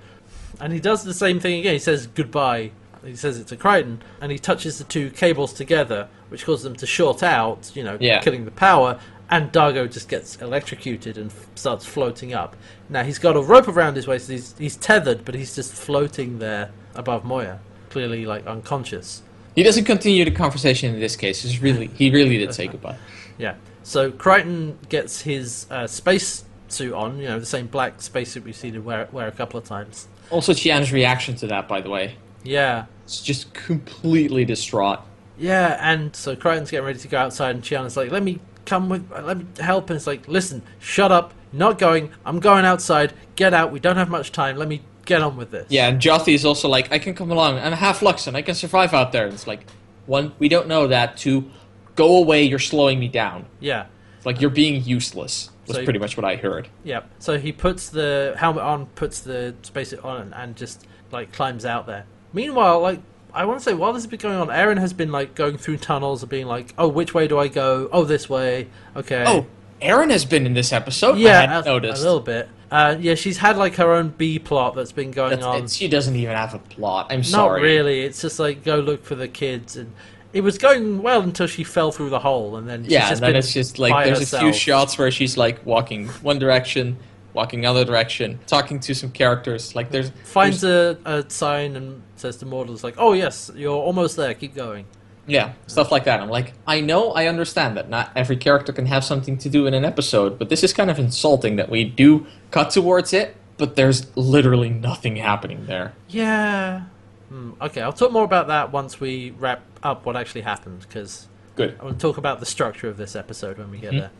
[0.61, 1.74] And he does the same thing again.
[1.74, 2.70] He says goodbye.
[3.05, 6.76] He says it to Crichton, and he touches the two cables together, which causes them
[6.76, 8.20] to short out, you know, Yeah.
[8.20, 8.99] killing the power.
[9.28, 12.57] And Dargo just gets electrocuted and f- starts floating up.
[12.89, 14.30] Now he's got a rope around his waist.
[14.30, 17.59] He's he's tethered, but he's just floating there above Moya,
[17.90, 19.22] clearly like unconscious.
[19.55, 21.42] He doesn't continue the conversation in this case.
[21.42, 22.97] He's really, he really did say goodbye.
[23.38, 23.55] Yeah.
[23.82, 28.55] So Crichton gets his uh, space suit on, you know, the same black spacesuit we've
[28.55, 30.07] seen him wear, wear a couple of times.
[30.30, 32.14] Also, Chiana's reaction to that, by the way,
[32.45, 32.86] Yeah.
[33.03, 35.01] it's just completely distraught.
[35.36, 38.88] Yeah, and so Crichton's getting ready to go outside, and Chiana's like, let me come
[38.88, 39.90] with, let me help.
[39.90, 43.97] And it's like, listen, shut up, not going, I'm going outside, get out, we don't
[43.97, 45.66] have much time, let me get on with this.
[45.70, 47.59] Yeah, and Jothee is also like, I can come along.
[47.59, 48.34] I'm half Luxan.
[48.34, 49.24] I can survive out there.
[49.24, 49.66] And it's like,
[50.07, 51.16] one, we don't know that.
[51.16, 51.50] Two,
[51.94, 52.42] go away.
[52.44, 53.46] You're slowing me down.
[53.61, 53.86] Yeah.
[54.16, 55.50] It's like you're being useless.
[55.66, 56.68] Was So- pretty much what I heard.
[56.82, 57.02] Yeah.
[57.18, 61.64] So he puts the helmet on, puts the spacesuit on, and, and just like climbs
[61.64, 62.05] out there.
[62.32, 63.00] Meanwhile, like
[63.32, 65.57] I want to say, while this has been going on, Aeryn has been like going
[65.57, 67.88] through tunnels and being like, "Oh, which way do I go?
[67.92, 68.68] Oh, this way.
[68.94, 69.46] Okay." Oh,
[69.80, 71.14] Aeryn has been in this episode.
[71.16, 72.00] I yeah, a, noticed.
[72.02, 72.48] a little bit.
[72.74, 75.68] Uh, yeah, she's had like her own B plot that's been going That's- on.
[75.68, 77.06] she doesn't even have a plot.
[77.10, 77.62] I'm Not sorry.
[77.62, 78.00] really.
[78.02, 79.92] It's just like go look for the kids, and
[80.32, 83.20] it was going well until she fell through the hole, and then Yeah, just and
[83.22, 86.96] then it's just like there's a few shots where she's like walking one direction,
[87.32, 89.76] walking other direction, talking to some characters.
[89.76, 93.76] Like there's finds there's- a, a sign and says to Mortals like, "Oh yes, you're
[93.76, 94.34] almost there.
[94.34, 94.86] Keep going."
[95.26, 96.20] Yeah stuff like that.
[96.20, 99.66] I'm like, I know, I understand that not every character can have something to do
[99.66, 103.34] in an episode, but this is kind of insulting that we do cut towards it,
[103.56, 105.94] but there's literally nothing happening there.
[106.08, 106.82] Yeah.
[107.30, 111.26] Hmm, okay, I'll talk more about that once we wrap up what actually happened because
[111.56, 111.76] Good.
[111.80, 114.00] I want to talk about the structure of this episode when we get Mhm.
[114.00, 114.10] there.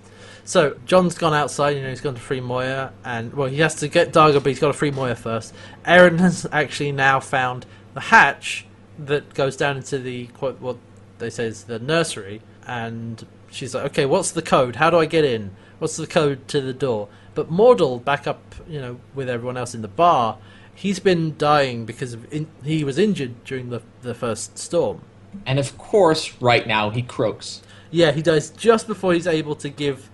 [0.45, 1.71] So John's gone outside.
[1.77, 4.47] You know, he's gone to free Moya, and well, he has to get Dargo, but
[4.47, 5.55] he's got to free Moya first.
[5.87, 8.67] Aeryn has actually now found the hatch
[8.99, 10.77] that goes down into the quote what
[11.19, 14.77] they say is the nursery, and she's like, "Okay, what's the code?
[14.77, 15.51] How do I get in?
[15.79, 19.75] What's the code to the door?" But Mordal, back up, you know, with everyone else
[19.75, 20.39] in the bar,
[20.75, 25.01] he's been dying because of in- he was injured during the the first storm.
[25.47, 27.61] And of course, right now he croaks.
[27.91, 30.09] Yeah, he dies just before he's able to give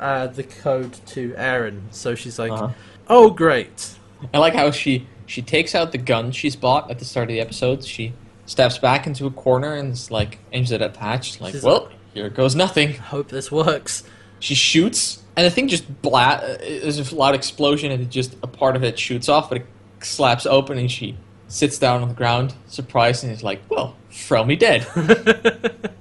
[0.00, 1.82] uh, the code to Aeryn.
[1.90, 2.68] So she's like, Uh-huh.
[3.08, 3.94] Oh, great.
[4.32, 7.28] I like how she she takes out the gun she's bought at the start of
[7.34, 7.84] the episode.
[7.84, 8.12] She
[8.46, 11.40] steps back into a corner and is like aims it at Patch.
[11.40, 12.94] Like, She's well, here goes nothing.
[12.94, 14.04] Hope this works.
[14.40, 16.20] She shoots, and the thing just bla.
[16.20, 19.58] Uh, there's a loud explosion, and it just a part of it shoots off, but
[19.58, 19.66] it
[20.00, 21.16] slaps open, and she
[21.48, 24.86] sits down on the ground, surprised, and is like, "Well, throw me dead."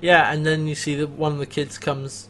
[0.00, 2.28] Yeah, and then you see that one of the kids comes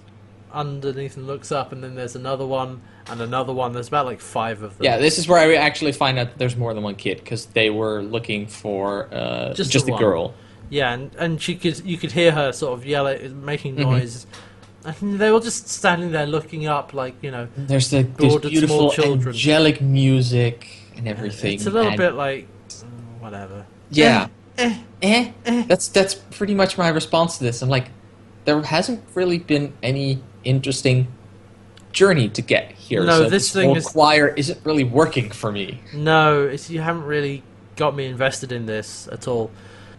[0.53, 3.73] underneath and looks up, and then there's another one and another one.
[3.73, 4.85] There's about like five of them.
[4.85, 7.47] yeah, this is where I actually find out that there's more than one kid because
[7.47, 10.03] they were looking for uh, Just just, the a one.
[10.03, 10.35] girl.
[10.69, 13.81] Yeah, and, and she could you could hear her sort of yell at, making Mhm.
[13.91, 14.27] noise,
[14.85, 18.93] and they were just standing there looking up, like you know, There's the there's beautiful
[18.93, 21.55] angelic music and everything.
[21.55, 22.85] it's a little and- bit like mm,
[23.21, 23.67] whatever.
[23.91, 24.29] yeah.
[24.59, 25.65] Eh, eh, eh.
[25.67, 27.63] That's that's pretty much my response to this.
[27.63, 27.87] I'm like,
[28.45, 31.09] there hasn't really been any interesting
[31.93, 33.05] journey to get here.
[33.05, 35.81] No, so this thing whole is- choir isn't really working for me.
[35.95, 37.43] No, it's, you haven't really
[37.77, 39.51] got me invested in this at all.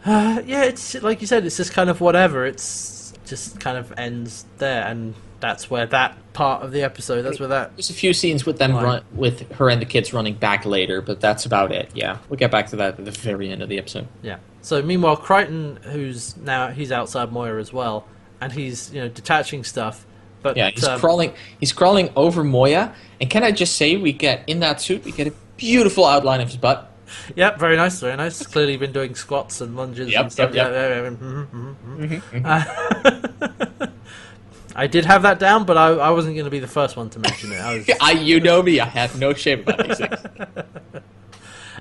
[0.05, 2.45] Uh, yeah, it's like you said, it's just kind of whatever.
[2.45, 7.23] It's just kind of ends there, and that's where that part of the episode.
[7.23, 7.75] That's where that.
[7.75, 11.01] There's a few scenes with them run, with her and the kids running back later,
[11.01, 11.89] but that's about it.
[11.93, 14.07] Yeah, we'll get back to that at the very end of the episode.
[14.21, 14.37] Yeah.
[14.61, 18.07] So meanwhile, Crichton, who's now he's outside Moya as well,
[18.41, 20.05] and he's you know detaching stuff.
[20.41, 21.33] But Yeah, he's um, crawling.
[21.59, 25.11] He's crawling over Moya, and can I just say, we get in that suit, we
[25.11, 26.87] get a beautiful outline of his butt.
[27.35, 28.43] Yep, very nice, very nice.
[28.45, 30.55] Clearly been doing squats and lunges Yep, and stuff.
[30.55, 33.81] yep, Yeah, yeah, yeah, mhm, mhm, mhm.
[33.83, 33.87] Uh,
[34.75, 37.09] I did have that down, but I, I wasn't going to be the first one
[37.11, 37.59] to mention it.
[37.59, 40.13] I was, I, you know me, I have no shame about these things.
[40.25, 40.63] Uh,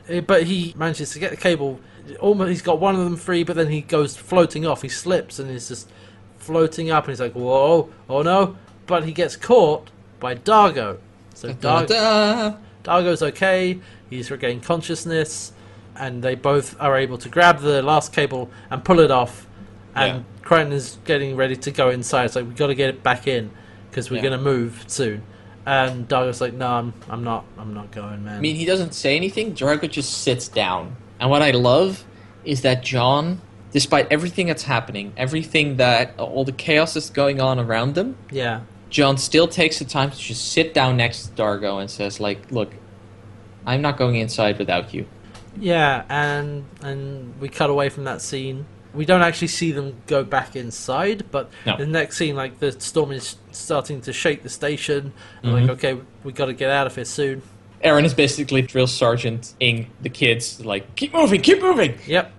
[0.26, 1.78] But he manages to get the cable.
[2.18, 4.82] Almost, he's got one of them free, but then he goes floating off.
[4.82, 5.88] He slips and is just
[6.40, 10.98] floating up, and he's like, "Whoa, oh no!" But he gets caught by Dargo.
[11.34, 11.86] So Dar-
[12.84, 13.78] Dargo's okay.
[14.10, 15.52] He's regained consciousness,
[15.96, 19.46] and they both are able to grab the last cable and pull it off.
[19.94, 22.24] And Crichton is getting ready to go inside.
[22.26, 23.50] It's like we've got to get it back in
[23.90, 24.22] because we're Yeah.
[24.30, 25.22] going to move soon.
[25.66, 27.44] And Dargo's like, "No, I'm, I'm not.
[27.58, 29.54] I'm not going, man." I mean, he doesn't say anything.
[29.54, 30.96] Dargo just sits down.
[31.20, 32.04] And what I love
[32.44, 33.40] is that John,
[33.72, 38.60] despite everything that's happening, everything that all the chaos that's going on around them, yeah.
[38.88, 42.50] John still takes the time to just sit down next to Dargo and says, like,
[42.50, 42.72] look,
[43.64, 45.06] I'm not going inside without you.
[45.58, 48.66] Yeah, and and we cut away from that scene.
[48.92, 51.76] We don't actually see them go back inside, but No.
[51.76, 55.12] the next scene, like the storm is starting to shake the station.
[55.44, 55.60] I'm Mhm.
[55.60, 57.42] Like, okay, we got to get out of here soon.
[57.84, 61.98] Aeryn is basically drill sergeant ing the kids, like, keep moving, keep moving.
[62.06, 62.36] Yep.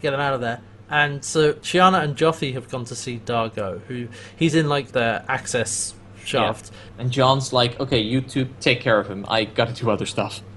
[0.00, 0.60] Get them out of there.
[0.88, 5.24] And so Chiana and Jothee have gone to see Dargo, who he's in like the
[5.28, 5.94] access
[6.24, 6.70] shaft.
[6.70, 7.02] Yeah.
[7.02, 9.24] And John's like, okay, you two take care of him.
[9.28, 10.42] I gotta do other stuff.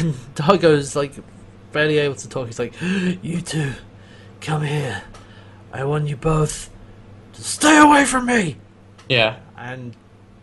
[0.00, 1.12] And Dargo's like
[1.72, 2.46] barely able to talk.
[2.46, 2.74] He's like,
[3.22, 3.72] you two,
[4.40, 5.02] come here.
[5.72, 6.70] I want you both
[7.34, 8.56] to stay away from me.
[9.08, 9.40] Yeah.
[9.56, 9.94] And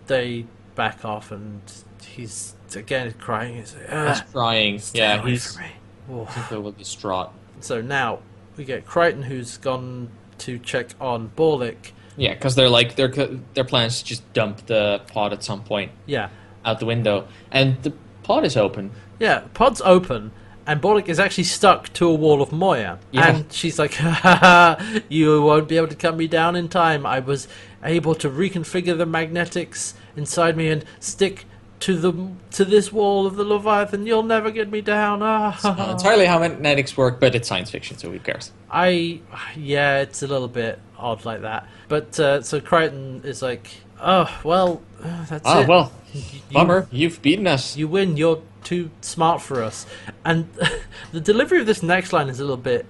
[0.07, 0.45] they
[0.75, 1.61] back off, and
[2.05, 3.55] he's again crying.
[3.55, 4.81] He's like, He's "Ah, crying.
[4.93, 6.35] Yeah, he's from me." Oof.
[6.35, 7.31] he's a little distraught.
[7.61, 8.19] So now
[8.57, 10.09] we get Crichton, who's gone
[10.39, 11.91] to check on Borlick.
[12.17, 13.07] Yeah, because they're like their
[13.53, 16.29] their plan is to just dump the pod at some point Yeah,
[16.63, 17.91] out the window, and the
[18.23, 18.91] pod is open.
[19.19, 19.41] yeah.
[19.53, 20.31] Pod's open,
[20.67, 22.99] and Borlick is actually stuck to a wall of Moya.
[23.11, 23.35] Yeah.
[23.35, 25.01] And she's like, "Ha ha ha!
[25.09, 27.05] You won't be able to cut me down in time.
[27.05, 27.47] I was
[27.83, 31.45] able to reconfigure the magnetics inside me and stick."
[31.81, 32.13] To the
[32.51, 35.21] to this wall of the Leviathan, you'll never get me down.
[35.21, 38.53] Ah, Not entirely how magnetics work, but it's science fiction, so who cares?
[38.71, 39.19] I
[39.57, 41.67] yeah, it's a little bit odd like that.
[41.89, 43.67] But uh, so Crichton is like,
[43.99, 44.81] oh well,
[45.29, 45.67] that's Oh it.
[45.67, 46.87] well, You- bummer.
[46.91, 47.75] You've beaten us.
[47.75, 48.15] You win.
[48.15, 49.85] You're too smart for us.
[50.23, 50.47] And
[51.11, 52.85] the delivery of this next line is a little bit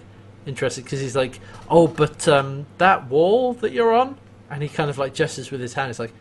[0.45, 1.39] interesting because he's like,
[1.71, 4.15] oh, but um, that wall that you're on,
[4.51, 5.89] and he kind of like gestures with his hand.
[5.89, 6.13] It's like,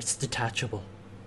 [0.00, 0.82] it's detachable.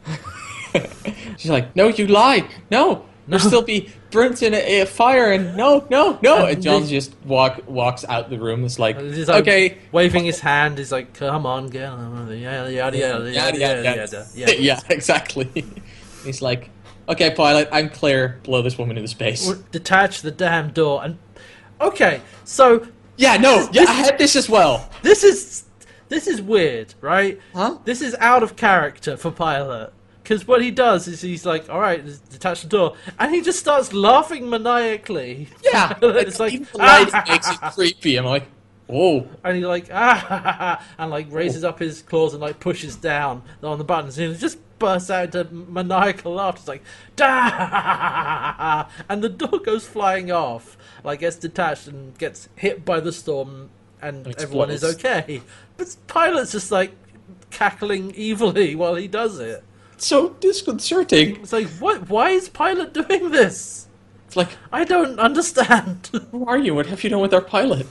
[1.38, 2.46] She's like, no, you lied.
[2.72, 3.38] No, No.
[3.38, 6.46] you'll still be burnt in a, a fire, and no, no, no.
[6.46, 8.66] And And John just walk walks out the room.
[8.66, 10.78] It's like, he's like okay, waving his hand.
[10.80, 11.72] He's like, come on, on.
[11.72, 14.28] Yada yada yada yada yada yada.
[14.62, 15.50] yeah, exactly.
[16.26, 16.70] He's like,
[17.10, 18.40] okay, pilot, I'm clear.
[18.44, 19.48] Blow this woman into space.
[19.72, 21.18] Detach the damn door and.
[21.82, 24.90] Okay, so Yeah, no, yeah, I had this as well.
[25.02, 25.66] This is
[26.14, 27.40] this is weird, right?
[27.54, 27.80] Huh?
[27.86, 29.92] This is out of character for Pilot.
[30.22, 33.60] Because what he does is he's like, all right, detach the door, and he just
[33.60, 35.50] starts laughing maniacally.
[35.64, 38.16] Yeah, it's like, the light makes it creepy.
[38.18, 38.46] I'm like,
[38.90, 43.42] Oh, and he like ah and like raises up his claws and like pushes down
[43.64, 46.60] on the buttons and he just bursts out into maniacal laughter.
[46.60, 46.84] It's like
[47.16, 53.14] da and the door goes flying off, like gets detached and gets hit by the
[53.14, 53.70] storm,
[54.04, 55.42] and And everyone is okay.
[55.78, 56.92] But Pilot's just like
[57.52, 59.64] cackling evilly while he does it.
[59.98, 61.38] so disconcerting.
[61.38, 62.10] It's like what?
[62.10, 63.88] Why is Pilot doing this?
[64.28, 66.10] It's like, I don't understand.
[66.32, 66.74] who are you?
[66.76, 67.86] What have you done with our pilot?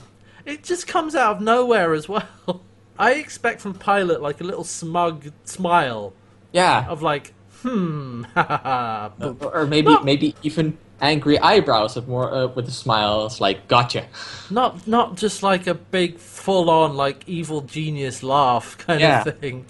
[0.45, 2.27] It just comes out of nowhere as well.
[2.99, 6.13] I expect from Pilot like a little smug smile
[6.53, 7.33] Yeah, of like,
[7.63, 9.13] hmm, ha ha ha.
[9.17, 10.03] But or, or maybe No.
[10.03, 14.07] maybe even angry eyebrows of more uh, with smiles like, gotcha.
[14.51, 19.25] not not just like a big full on like evil genius laugh kind Yeah.
[19.27, 19.67] of thing.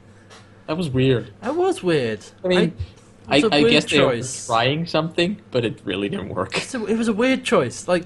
[0.68, 1.32] That was weird.
[1.40, 2.20] That was weird.
[2.44, 2.76] I mean,
[3.26, 6.56] I, I weird guess they were trying something, but it really didn't work.
[6.74, 7.88] A- it was a weird choice.
[7.88, 8.04] Like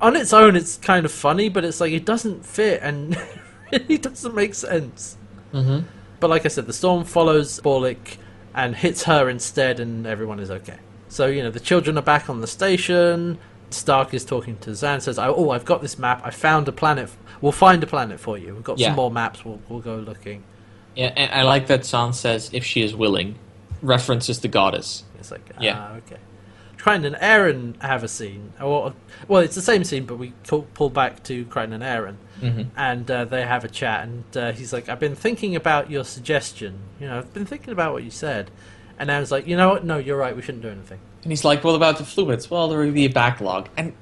[0.00, 3.16] on its own, it's kind of funny, but it's like it doesn't fit and
[3.72, 5.16] it doesn't make sense.
[5.52, 5.86] Mm-hmm.
[6.20, 8.18] But like I said, the storm follows Borlick
[8.54, 10.78] and hits her instead, and everyone is okay.
[11.14, 13.38] So you know the children are back on the station.
[13.70, 15.00] Stark is talking to Zhaan.
[15.00, 16.20] Says, "Oh, I've got this map.
[16.24, 17.08] I found a planet.
[17.40, 18.52] We'll find a planet for you.
[18.52, 18.88] We've got Yeah.
[18.88, 19.44] some more maps.
[19.44, 20.42] We'll we'll go looking."
[20.96, 23.36] Yeah, and I like that Zhaan says if she is willing,
[23.80, 25.04] references the goddess.
[25.20, 25.76] It's like, Yeah.
[25.78, 26.16] ah, okay.
[26.78, 28.52] Crichton and Aeryn have a scene.
[28.60, 28.92] Or,
[29.28, 32.62] well, it's the same scene, but we pull back to Crichton and Aeryn, Mm-hmm.
[32.76, 34.02] and uh, they have a chat.
[34.08, 36.74] And uh, he's like, "I've been thinking about your suggestion.
[37.00, 38.50] You know, I've been thinking about what you said."
[38.98, 39.84] And Aeryn's like, "You know what?
[39.84, 40.34] No, you're right.
[40.36, 43.06] We shouldn't do anything." And he's like, "What about the fluids?" Well, there will be
[43.06, 43.92] a backlog, and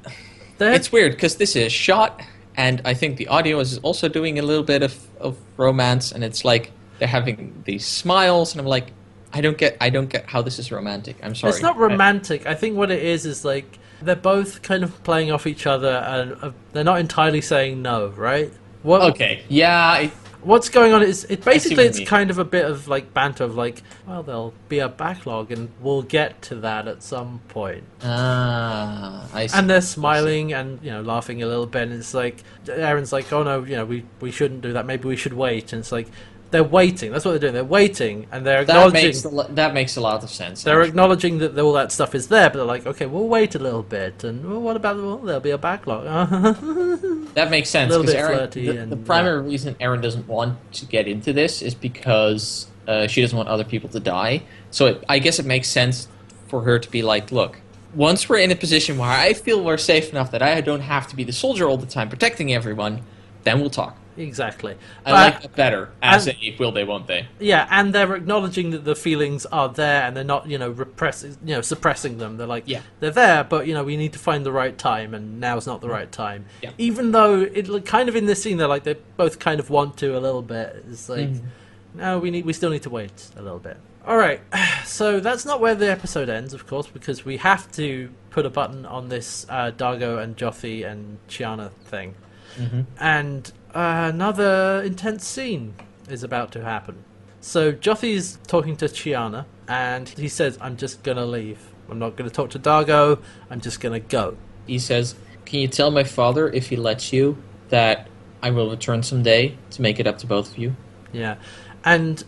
[0.58, 2.20] They're- it's weird because this is shot,
[2.56, 6.22] and I think the audio is also doing a little bit of, of romance, and
[6.22, 8.88] it's like they're having these smiles, and I'm like,
[9.32, 11.16] I don't get, I don't get how this is romantic.
[11.22, 11.52] I'm sorry.
[11.52, 12.46] It's not romantic.
[12.46, 15.88] I think what it is is like they're both kind of playing off each other,
[16.06, 18.52] and uh, they're not entirely saying no, right?
[18.82, 20.10] What, okay, yeah, it,
[20.42, 23.54] what's going on is it basically it's kind of a bit of like banter of
[23.54, 27.84] like well there'll be a backlog and we'll get to that at some point.
[28.02, 29.58] Ah, I see.
[29.58, 33.32] and they're smiling and you know laughing a little bit and it's like aeryn's like
[33.32, 34.86] oh no you know we we shouldn't do that.
[34.86, 35.72] Maybe we should wait.
[35.72, 36.08] And it's like
[36.52, 38.92] they're waiting that's what they're doing they're waiting and they're acknowledging.
[39.12, 40.62] that makes that makes a lot of sense.
[40.62, 40.88] they're actually.
[40.90, 43.82] acknowledging that all that stuff is there but they're like okay we'll wait a little
[43.82, 46.04] bit and well, what about well, there'll be a backlog
[47.34, 48.36] That makes sense Little because bit Aeryn.
[48.36, 52.66] flirty The, and- the primary reason Aeryn doesn't want to get into this is because
[52.86, 54.42] uh, she doesn't want other people to die.
[54.70, 56.08] So it, I guess it makes sense
[56.48, 57.60] for her to be like, "Look,
[57.94, 61.06] once we're in a position where I feel we're safe enough that I don't have
[61.08, 63.02] to be the soldier all the time protecting everyone,
[63.44, 67.06] then we'll talk." Exactly I But- like that better as and- a will they, won't
[67.06, 67.26] they?
[67.38, 71.36] Yeah, and they're acknowledging that the feelings are there, and they're not, you know, repressing,
[71.44, 72.36] you know, suppressing them.
[72.36, 72.80] They're like, Yeah.
[73.00, 75.80] they're there, but you know, we need to find the right time, and now's not
[75.80, 75.96] the mm-hmm.
[75.96, 76.46] right time.
[76.62, 76.70] Yeah.
[76.78, 79.96] Even though it kind of in this scene, they're like they both kind of want
[79.98, 80.84] to a little bit.
[80.90, 81.98] It's like, mm-hmm.
[81.98, 83.76] no, we need, we still need to wait a little bit.
[84.06, 84.40] All right,
[84.84, 88.50] so that's not where the episode ends, of course, because we have to put a
[88.50, 92.14] button on this uh, Dargo and Jothee and Chiana thing,
[92.56, 92.82] mm-hmm.
[92.98, 95.74] and uh, another intense scene
[96.08, 97.04] is about to happen.
[97.40, 101.58] So Jothee's talking to Chiana, and he says, "I'm just gonna leave.
[101.90, 103.20] I'm not gonna talk to Dargo.
[103.50, 107.36] I'm just gonna go." He says, "Can you tell my father if he lets you
[107.70, 108.08] that
[108.42, 110.76] I will return someday to make it up to both of you?"
[111.12, 111.36] Yeah,
[111.84, 112.22] and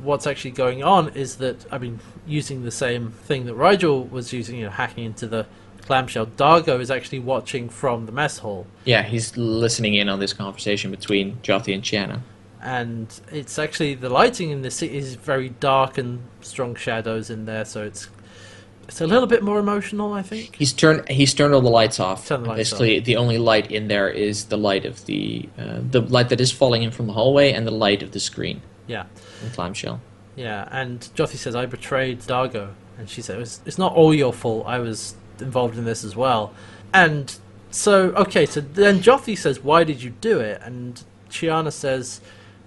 [0.00, 4.32] what's actually going on is that I mean, using the same thing that Rygel was
[4.32, 5.46] using, you know, hacking into the
[5.84, 6.26] clamshell.
[6.26, 10.90] Dargo is actually watching from the mess hall, Yeah, he's listening in on this conversation
[10.90, 12.20] between Jothee and Chiana.
[12.62, 17.44] and it's actually the lighting in the city is very dark and strong shadows in
[17.46, 18.08] there, so it's
[18.88, 20.56] it's a little bit more emotional, I think.
[20.56, 22.28] He's turned he's turned all the lights off.
[22.28, 26.00] The lights Basically, the only light in there is the light of the uh, the
[26.02, 29.04] light that is falling in from the hallway and the light of the screen Yeah.
[29.42, 30.00] in clamshell.
[30.36, 32.70] Yeah, and Jothee says, I betrayed Dargo.
[32.98, 34.66] And she it's, it's not all your fault.
[34.66, 36.52] I was involved in this as well.
[36.92, 37.34] And
[37.70, 40.60] so, okay, so then Jothee says, Why did you do it?
[40.62, 42.20] And Chiana says,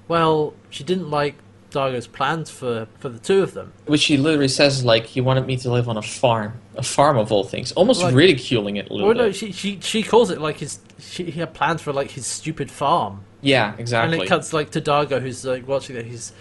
[0.07, 1.35] Well, she didn't like
[1.71, 3.73] Dargo's plans for, for the two of them.
[3.85, 7.17] Which she literally says like he wanted me to live on a farm, a farm
[7.17, 10.29] of all things, almost Like- ridiculing it a little Well, no, she, she, she calls
[10.29, 10.79] it like his.
[10.99, 13.21] She, he had plans for like his stupid farm.
[13.41, 14.15] yeah, exactly.
[14.15, 16.05] And it cuts like to Dargo, who's like watching that.
[16.05, 16.33] He's.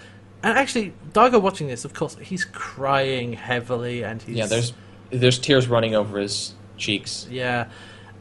[0.42, 4.36] And actually, Dargo watching this, of course, he's crying heavily and he's.
[4.36, 4.72] yeah, there's
[5.10, 7.26] there's tears running over his cheeks.
[7.30, 7.68] Yeah.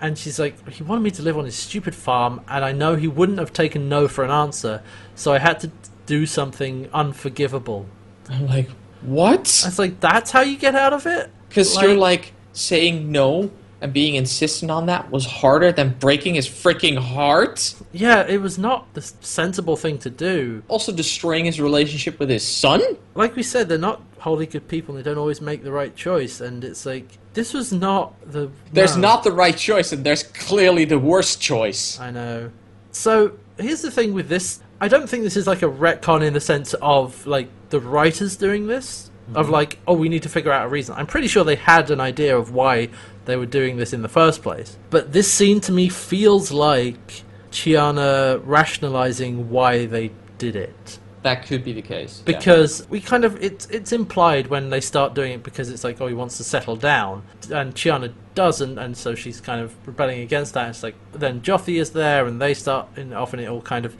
[0.01, 2.95] And she's like, he wanted me to live on his stupid farm, and I know
[2.95, 4.83] he wouldn't have taken no for an answer,
[5.15, 5.71] so I had to
[6.05, 7.85] do something unforgivable.
[8.29, 8.69] I'm like,
[9.01, 9.61] what?
[9.63, 11.31] I was like, that's how you get out of it?
[11.47, 16.47] Because you're like saying no and being insistent on that was harder than breaking his
[16.47, 17.75] freaking heart.
[17.91, 20.63] Yeah, it was not the sensible thing to do.
[20.67, 22.81] Also, destroying his relationship with his son.
[23.13, 24.95] Like we said, they're not wholly good people.
[24.95, 28.49] and They don't always make the right choice, and it's like this was not the.
[28.73, 29.09] There's no.
[29.09, 31.99] not the right choice, and there's clearly the worst choice.
[31.99, 32.51] I know.
[32.91, 34.61] So here's the thing with this.
[34.81, 38.35] I don't think this is like a retcon in the sense of like the writers
[38.35, 39.11] doing this.
[39.33, 39.53] Of mm-hmm.
[39.53, 40.93] like, oh, we need to figure out a reason.
[40.95, 42.89] I'm pretty sure they had an idea of why
[43.25, 44.77] they were doing this in the first place.
[44.91, 50.99] But this scene to me feels like Chiana rationalizing why they did it.
[51.25, 52.21] That could be the case.
[52.23, 52.37] yeah.
[52.37, 55.99] Because we kind of it's it's implied when they start doing it because it's like
[55.99, 60.19] oh he wants to settle down and Chiana doesn't and so she's kind of rebelling
[60.21, 60.69] against that.
[60.69, 63.95] It's like then Jothee is there and they start and often it all kind of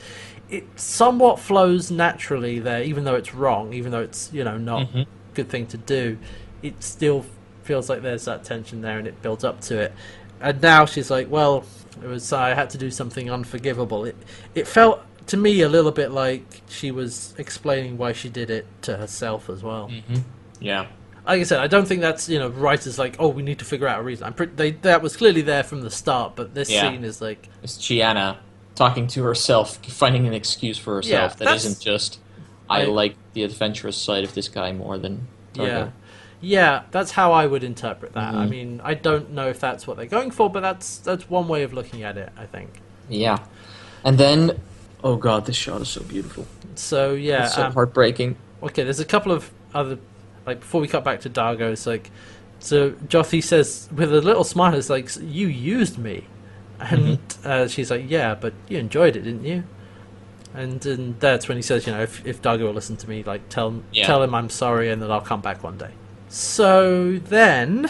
[0.52, 4.88] it somewhat flows naturally there even though it's wrong even though it's you know not
[4.90, 5.02] Mhm.
[5.02, 6.20] a good thing to do.
[6.62, 7.26] It still
[7.64, 9.94] feels like there's that tension there and it builds up to it.
[10.40, 11.66] And now she's like well
[12.04, 14.06] it was I had to do something unforgivable.
[14.06, 14.16] It
[14.54, 18.66] it felt to me a little bit like she was explaining why she did it
[18.84, 19.90] to herself as well.
[19.90, 20.22] Mhm.
[20.60, 20.86] Yeah.
[21.28, 23.66] Like I said, I don't think that's you know writers like oh we need to
[23.66, 24.26] figure out a reason.
[24.28, 26.82] I'm pretty, they that was clearly there from the start, but this Yeah.
[26.92, 28.38] scene is like It's Chiana
[28.76, 32.20] talking to herself, finding an excuse for herself Yeah, that's- isn't just,
[32.70, 35.68] I I- like the adventurous side of this guy more than Dargo.
[35.68, 35.88] yeah,
[36.42, 36.82] yeah.
[36.92, 38.36] That's how I would interpret that.
[38.36, 38.50] I Mhm.
[38.50, 41.64] mean, I don't know if that's what they're going for, but that's that's one way
[41.64, 42.30] of looking at it.
[42.38, 42.82] I think.
[43.10, 43.38] Yeah.
[44.04, 44.60] And then,
[45.06, 46.46] oh god, this shot is so beautiful.
[46.76, 48.36] So yeah, it's so um, heartbreaking.
[48.62, 50.00] Okay, there's a couple of other
[50.46, 52.12] like before we cut back to Dargo, it's like
[52.60, 56.26] so Jothee says with a little smile, it's like you used me,
[56.80, 59.64] and uh, she's like, yeah, but you enjoyed it, didn't you?
[60.54, 63.24] And, and that's when he says, you know, if if Dargo will listen to me,
[63.24, 64.08] like tell Yeah.
[64.08, 65.92] tell him I'm sorry, and that I'll come back one day.
[66.30, 67.90] So then,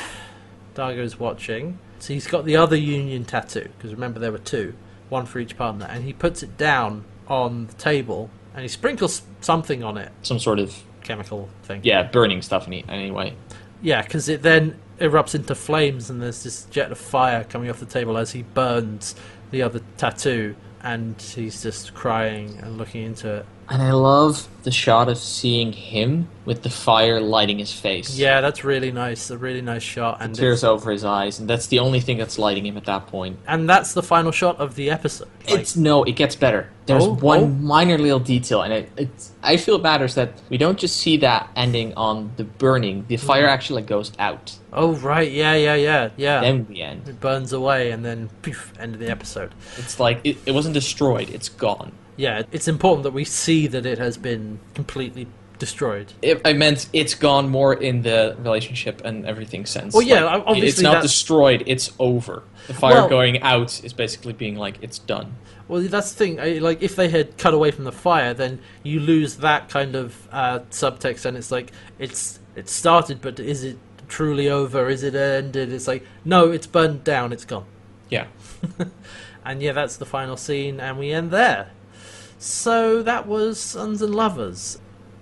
[0.76, 1.80] Dargo's watching.
[2.00, 4.76] So he's got the other Union tattoo because remember there were two,
[5.16, 9.22] one for each partner, and he puts it down on the table and he sprinkles
[9.42, 11.82] something on it, Some sort of, chemical thing.
[11.84, 13.34] yeah, burning stuff any, anyway.
[13.82, 17.80] Yeah, because it then erupts into flames, and there's this jet of fire coming off
[17.80, 19.16] the table as he burns
[19.52, 23.46] the other tattoo, and he's just crying and looking into it.
[23.68, 28.18] And I love the shot of seeing him with the fire lighting his face.
[28.18, 29.30] Yeah, that's really nice.
[29.30, 32.38] A really nice shot, and Tears over his eyes, and that's the only thing that's
[32.38, 33.40] lighting him at that point.
[33.48, 35.30] and that's the final shot of the episode.
[35.50, 36.70] Like, It's no, it gets better.
[36.86, 37.48] There's Oh, one oh.
[37.48, 39.32] minor little detail, and it, it's.
[39.42, 43.06] I feel it matters that we don't just see that ending on the burning.
[43.08, 43.26] The hmm.
[43.26, 44.58] fire actually like, goes out.
[44.74, 46.42] oh right, yeah, yeah, yeah, yeah.
[46.42, 47.08] Then we end.
[47.08, 49.54] it burns away, and then poof, end of the episode.
[49.78, 51.92] It's like it, it wasn't destroyed; it's gone.
[52.18, 55.28] Yeah, it's important that we see that it has been completely
[55.60, 56.14] destroyed.
[56.22, 59.94] If I meant it's gone more in the relationship and everything sense.
[59.94, 62.44] Well, yeah, Like, obviously it's not that's- destroyed; it's over.
[62.68, 65.36] The fire Well- going out is basically being like it's done.
[65.68, 66.62] Well, that's the thing.
[66.62, 70.28] Like, if they had cut away from the fire, then you lose that kind of
[70.32, 74.90] uh, subtext, and it's like it's it started, but is it truly over?
[74.90, 75.74] Is it ended?
[75.74, 77.34] It's like no, it's burned down.
[77.34, 77.66] It's gone.
[78.10, 78.28] Yeah.
[79.48, 81.70] And yeah, that's the final scene, and we end there.
[82.38, 84.80] So that was Suns and Lovers.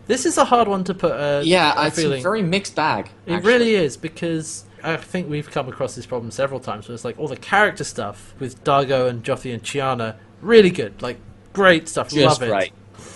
[0.07, 1.11] This is a hard one to put.
[1.11, 2.19] A, Yeah, a it's feeling.
[2.19, 3.09] a very mixed bag.
[3.25, 3.51] It actually.
[3.51, 6.87] really is because I think we've come across this problem several times.
[6.87, 11.01] Where it's like all the character stuff with Dargo and Jothee and Chiana, really good,
[11.01, 11.17] like
[11.53, 12.09] great stuff.
[12.09, 12.73] just Love it.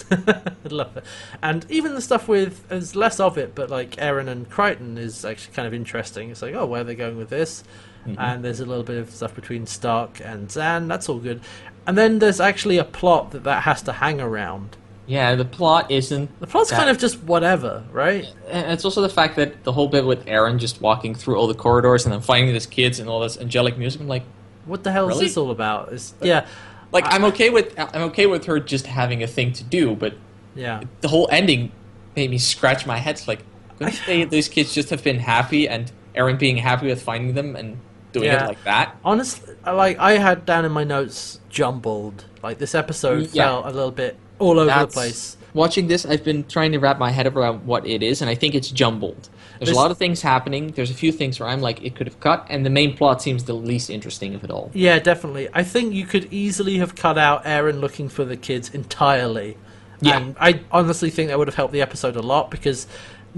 [0.72, 1.04] Love it.
[1.44, 5.26] And even the stuff with there's less of it, but like Aeryn and Crichton is
[5.26, 6.30] actually kind of interesting.
[6.30, 7.64] It's like, oh, where are they going with this?
[8.06, 8.22] Mm-hmm.
[8.22, 10.88] And there's a little bit of stuff between Stark and Zhaan.
[10.88, 11.42] That's all good.
[11.88, 14.78] And then there's actually a plot that that has to hang around.
[15.08, 16.38] Yeah, the plot isn't.
[16.42, 18.28] The plot's that- kind of just whatever, right?
[18.50, 21.48] And it's also the fact that the whole bit with Aeryn just walking through all
[21.48, 24.02] the corridors and then finding these kids and all this angelic music.
[24.02, 24.24] I'm like,
[24.66, 25.26] What the hell Really?
[25.26, 25.94] is this all about?
[25.94, 26.46] It's, yeah,
[26.92, 30.16] like I'm okay with I'm okay with her just having a thing to do, but
[30.56, 30.84] yeah.
[31.00, 31.72] the whole ending
[32.18, 33.16] made me scratch my head.
[33.16, 33.44] It's like,
[33.78, 37.56] couldn't they, those kids just have been happy and Aeryn being happy with finding them
[37.56, 37.80] and
[38.14, 38.44] doing Yeah.
[38.46, 38.96] it like that?
[39.04, 42.26] Honestly, like I had down in my notes jumbled.
[42.44, 43.46] Like this episode Yeah.
[43.46, 45.38] felt a little bit all over the place.
[45.54, 48.36] Watching this, I've been trying to wrap my head around what it is, and I
[48.36, 49.30] think it's jumbled.
[49.58, 50.72] There's This- a lot of things happening.
[50.76, 53.24] There's a few things where I'm like, it could have cut, and the main plot
[53.24, 54.70] seems the least interesting of it all.
[54.74, 55.50] Yeah, definitely.
[55.54, 59.58] I think you could easily have cut out Aeryn looking for the kids entirely.
[60.00, 60.18] Yeah.
[60.18, 62.86] And I honestly think that would have helped the episode a lot because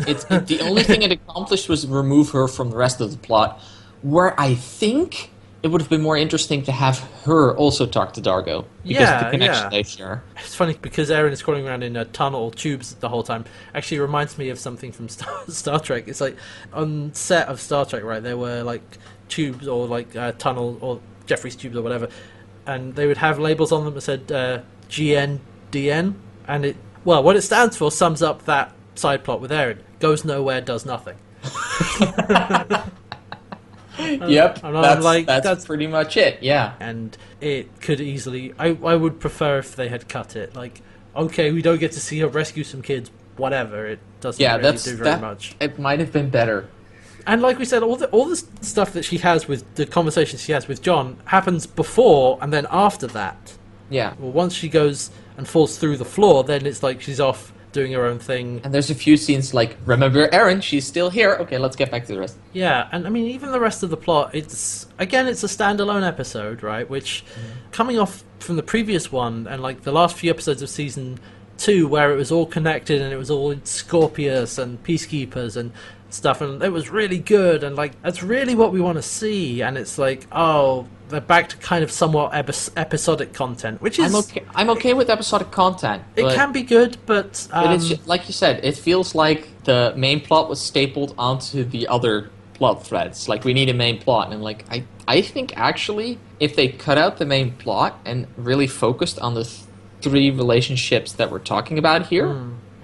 [0.07, 3.17] It's it, the only thing it accomplished was remove her from the rest of the
[3.17, 3.61] plot.
[4.01, 5.31] Where I think
[5.61, 9.19] it would have been more interesting to have her also talk to Dargo because Yeah,
[9.19, 9.69] of the connection yeah.
[9.69, 10.23] they share.
[10.37, 13.43] it's funny because Aeryn is crawling around in a tunnel or tubes the whole time.
[13.75, 16.07] Actually, reminds me of something from Star, Star Trek.
[16.07, 16.37] It's like
[16.71, 18.23] on set of Star Trek, right?
[18.23, 18.81] There were like
[19.27, 22.07] tubes or like uh, tunnel or Jefferies tubes or whatever,
[22.65, 26.13] and they would have labels on them that said uh, GNDN,
[26.47, 29.79] and it well, what it stands for sums up that side plot with Aeryn.
[29.99, 31.17] Goes nowhere, does nothing.
[33.99, 36.41] yep, and I'm that's, like, that's that's- pretty much it.
[36.41, 38.53] Yeah, and it could easily.
[38.59, 40.55] I I would prefer if they had cut it.
[40.55, 40.81] Like,
[41.15, 43.11] okay, we don't get to see her rescue some kids.
[43.37, 45.21] Whatever, it doesn't yeah, really that's do very that.
[45.21, 45.55] much.
[45.59, 46.67] It might have been better.
[47.25, 50.41] And like we said, all the all the stuff that she has with the conversations
[50.41, 53.53] she has with John happens before and then after that.
[53.89, 57.51] Yeah, Well, once she goes and falls through the floor, then it's like she's off
[57.71, 58.61] doing her own thing.
[58.63, 60.61] and there's a few scenes like, remember Aeryn?
[60.61, 61.35] She's still here.
[61.35, 62.37] Okay, let's get back to the rest.
[62.53, 66.07] Yeah, and I mean, even the rest of the plot, it's again, it's a standalone
[66.07, 66.89] episode, right?
[66.89, 67.71] Which, mm-hmm.
[67.71, 71.19] coming off from the previous one and like the last few episodes of season
[71.57, 75.71] two, where it was all connected and it was all Scorpius and Peacekeepers and
[76.13, 79.61] stuff, and it was really good, and like that's really what we want to see.
[79.61, 84.13] And it's like, oh, they're back to kind of somewhat epi- episodic content, which is
[84.13, 84.43] I'm okay.
[84.55, 86.03] I'm okay with episodic content.
[86.15, 89.93] it can be good, but um, But it's like you said, it feels like the
[89.95, 93.27] main plot was stapled onto the other plot threads.
[93.29, 96.97] Like we need a main plot, and like I, I think actually, if they cut
[96.97, 99.61] out the main plot and really focused on the th-
[100.01, 102.27] three relationships that we're talking about here,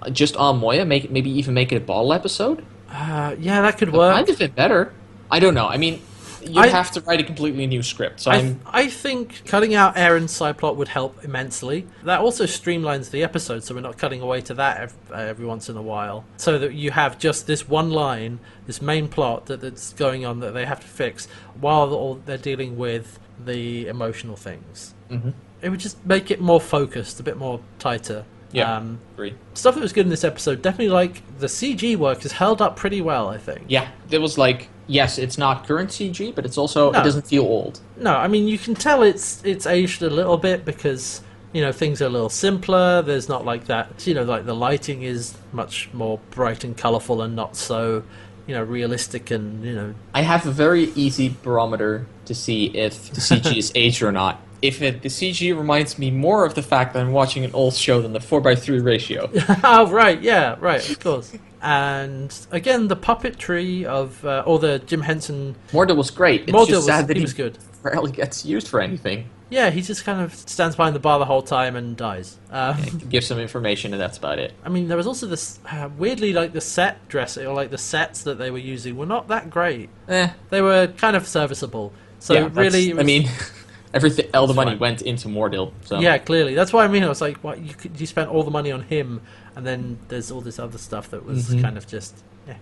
[0.02, 2.66] uh, just on Moya, make it maybe even make it a bottle episode,
[2.96, 4.14] uh, yeah, that could it work.
[4.16, 4.94] might have been better.
[5.30, 5.68] I don't know.
[5.68, 6.02] I mean,
[6.44, 8.22] you I- have to write a completely new script.
[8.22, 11.88] So I, th- I think cutting out Aeryn's side plot would help immensely.
[12.04, 15.46] That also streamlines the episode, so we're not cutting away to that every, uh, every
[15.48, 16.24] once in a while.
[16.38, 20.40] So that you have just this one line, this main plot that, that's going on
[20.42, 21.28] that they have to fix,
[21.60, 24.94] while they're dealing with the emotional things.
[25.12, 25.34] Mhm.
[25.64, 28.24] It would just make it more focused, a bit more tighter.
[28.56, 28.78] Yeah.
[28.78, 29.34] Um, agree.
[29.54, 32.76] stuff that was good in this episode, definitely like the CG work has held up
[32.76, 33.64] pretty well, I think.
[33.68, 37.00] Yeah, it was like yes, it's not current CG, but it's also No.
[37.00, 37.80] it doesn't feel old.
[37.98, 41.22] No, I mean you can tell it's it's aged a little bit because
[41.54, 43.02] you know things are a little simpler.
[43.02, 44.06] There's not like that.
[44.08, 48.04] You know, like the lighting is much more bright and colourful and not so
[48.48, 53.10] you know realistic and you know I have a very easy barometer to see if
[53.12, 54.40] the CG is aged or not.
[54.68, 57.74] If it, the CG reminds me more of the fact that I'm watching an old
[57.76, 59.30] show than the 4x3 ratio.
[59.64, 61.34] oh right, yeah, right, of course.
[61.62, 65.56] And again, the puppetry of uh, or the Jim Henson.
[65.72, 66.42] Mordor was great.
[66.42, 67.58] It's just was, sad that he was good.
[67.82, 69.30] rarely gets used for anything.
[69.50, 72.38] Yeah, he just kind of stands behind the bar the whole time and dies.
[72.50, 74.54] Um, Give some information and that's about it.
[74.64, 77.78] I mean, there was also this uh, weirdly like the set dressing or like the
[77.78, 79.90] sets that they were using were not that great.
[80.08, 81.94] Eh, They were kind of serviceable.
[82.20, 83.30] So yeah, really, it I mean,
[83.96, 84.80] everything, all the money fine.
[84.80, 85.72] went into Mordil.
[85.86, 86.54] So yeah, clearly.
[86.54, 87.04] That's what I mean.
[87.04, 89.22] I was like, what you could, you spent all the money on him,
[89.56, 91.62] and then there's all this other stuff that was Mhm.
[91.62, 92.16] kind of just.
[92.48, 92.56] Yeah.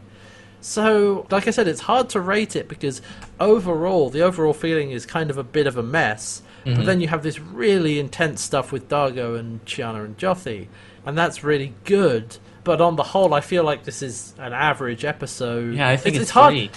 [0.62, 3.02] So, like I said, it's hard to rate it because
[3.40, 6.42] overall, the overall feeling is kind of a bit of a mess.
[6.64, 6.86] But Mhm.
[6.86, 10.68] then you have this really intense stuff with Dargo and Chiana and Jothee,
[11.06, 12.38] and that's really good.
[12.64, 15.76] But on the whole, I feel like this is an average episode.
[15.76, 16.70] yeah, I think it's, hard.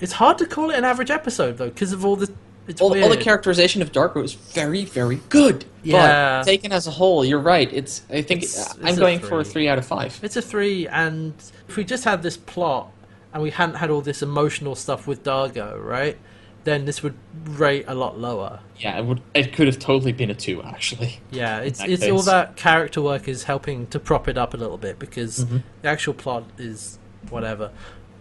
[0.00, 2.32] It's hard to call it an average episode though, because of all the.
[2.68, 5.64] It's All, all the characterization of Dargo is very, very good.
[5.82, 6.40] Yeah.
[6.40, 7.72] But taken as a whole, you're right.
[7.72, 8.02] It's.
[8.10, 9.52] I think It's- I'm it's a going for a three.
[9.52, 10.20] three out of five.
[10.22, 11.32] It's a three, and
[11.68, 12.90] if we just had this plot
[13.32, 16.18] and we hadn't had all this emotional stuff with Dargo, right?
[16.64, 17.14] Then this would
[17.46, 18.60] rate a lot lower.
[18.76, 19.22] Yeah, it would.
[19.32, 21.20] It could have totally been a two, actually.
[21.30, 24.76] Yeah, it's it's all that character work is helping to prop it up a little
[24.76, 25.62] bit because Mhm.
[25.80, 26.98] the actual plot is
[27.30, 27.70] whatever.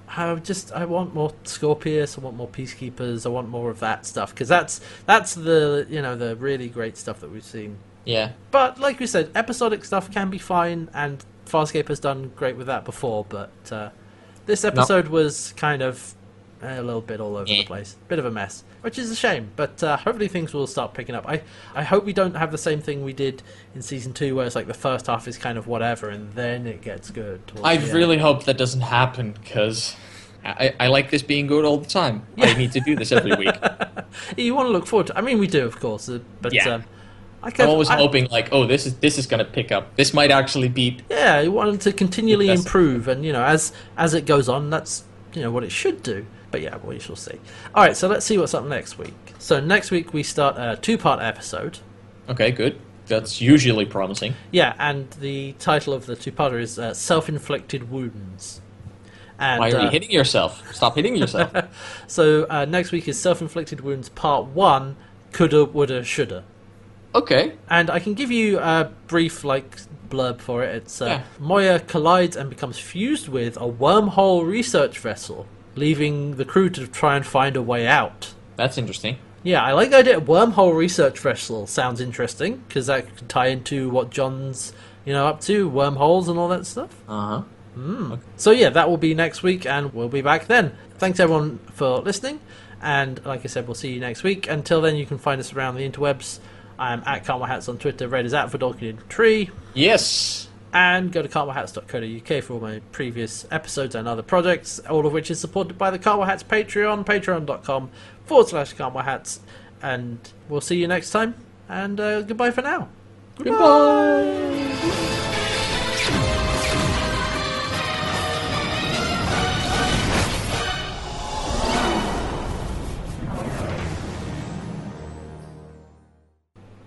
[0.08, 2.18] I just I want more Scorpius.
[2.18, 3.26] I want more Peacekeepers.
[3.26, 6.98] I want more of that stuff because that's that's the you know the really great
[6.98, 7.78] stuff that we've seen.
[8.06, 8.32] Yeah.
[8.52, 12.68] But like we said, episodic stuff can be fine, and Farscape has done great with
[12.68, 13.26] that before.
[13.28, 13.90] But uh,
[14.46, 16.16] this episode was kind of
[16.62, 17.58] a little bit all over Yeah.
[17.62, 19.52] the place, bit of a mess, which is a shame.
[19.56, 21.28] But uh, hopefully things will start picking up.
[21.28, 21.42] I
[21.76, 23.44] I hope we don't have the same thing we did
[23.76, 26.66] in season two, where it's like the first half is kind of whatever, and then
[26.68, 27.42] it gets good.
[27.64, 27.94] I the end.
[27.94, 29.96] really hope that doesn't happen because
[30.46, 32.26] I, I like this being good all the time.
[32.38, 33.56] I need to do this every week.
[34.38, 35.18] you want to look forward to.
[35.18, 36.70] I mean, we do, of course, uh, but Yeah.
[36.76, 36.84] um,
[37.44, 39.96] I I'm always I- hoping like, oh, this is this is gonna pick up.
[39.96, 41.04] This might actually beat.
[41.10, 44.70] Yeah, you want it to continually improve, and you know, as as it goes on,
[44.72, 45.04] that's
[45.34, 46.26] you know what it should do.
[46.52, 47.40] But yeah, we shall see.
[47.76, 49.14] All right, so let's see what's up next week.
[49.40, 51.80] So next week we start a two-part episode.
[52.30, 52.80] Okay, good.
[53.08, 54.34] That's usually promising.
[54.52, 58.62] Yeah, and the title of the two-parter is uh, "Self-inflicted wounds."
[59.40, 60.64] And Why are you uh, hitting yourself?
[60.74, 61.52] Stop hitting yourself.
[62.08, 64.96] so uh, next week is "Self-inflicted wounds" Part One.
[65.32, 66.44] Coulda, woulda, shoulda.
[67.14, 67.54] okay.
[67.70, 69.78] And I can give you a brief like
[70.10, 70.76] blurb for it.
[70.76, 71.24] It's uh, Yeah.
[71.40, 75.46] Moya collides and becomes fused with a wormhole research vessel.
[75.78, 78.34] Leaving the crew to try and find a way out.
[78.56, 79.18] That's interesting.
[79.44, 80.20] Yeah, I like the idea.
[80.20, 84.74] Wormhole research vessel sounds interesting because that could tie into what John's
[85.06, 86.94] you know up to, wormholes and all that stuff.
[87.08, 88.18] Uh huh.
[88.38, 90.76] So yeah, that will be next week, and we'll be back then.
[90.98, 92.40] Thanks everyone for listening,
[92.82, 94.50] and like I said, we'll see you next week.
[94.50, 96.40] Until then, you can find us around the interwebs.
[96.80, 98.08] I am at Carmel Hats on Twitter.
[98.08, 99.50] Red is at for Dorking Tree.
[99.74, 100.47] Yes.
[100.78, 105.32] And go to carmelhats.co.uk for all my previous episodes and other projects, all of which
[105.32, 107.90] is supported by the Carmel Hats Patreon, patreon.com
[108.26, 109.40] forward slash Carmel Hats.
[109.82, 111.34] And we'll see you next time.
[111.68, 112.90] And uh, goodbye for now.
[113.40, 114.68] Goodbye.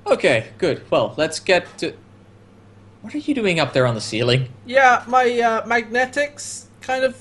[0.06, 0.88] Okay, good.
[0.92, 1.92] Well, let's get to.
[3.02, 4.48] What are you doing up there on the ceiling?
[4.66, 7.16] Yeah, my uh, magnetics kind of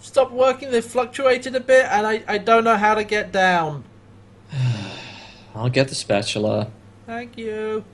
[0.00, 0.70] stopped working.
[0.70, 3.84] They fluctuated a bit, and I, I don't know how to get down.
[5.54, 6.70] I'll get the spatula.
[7.06, 7.84] Thank you.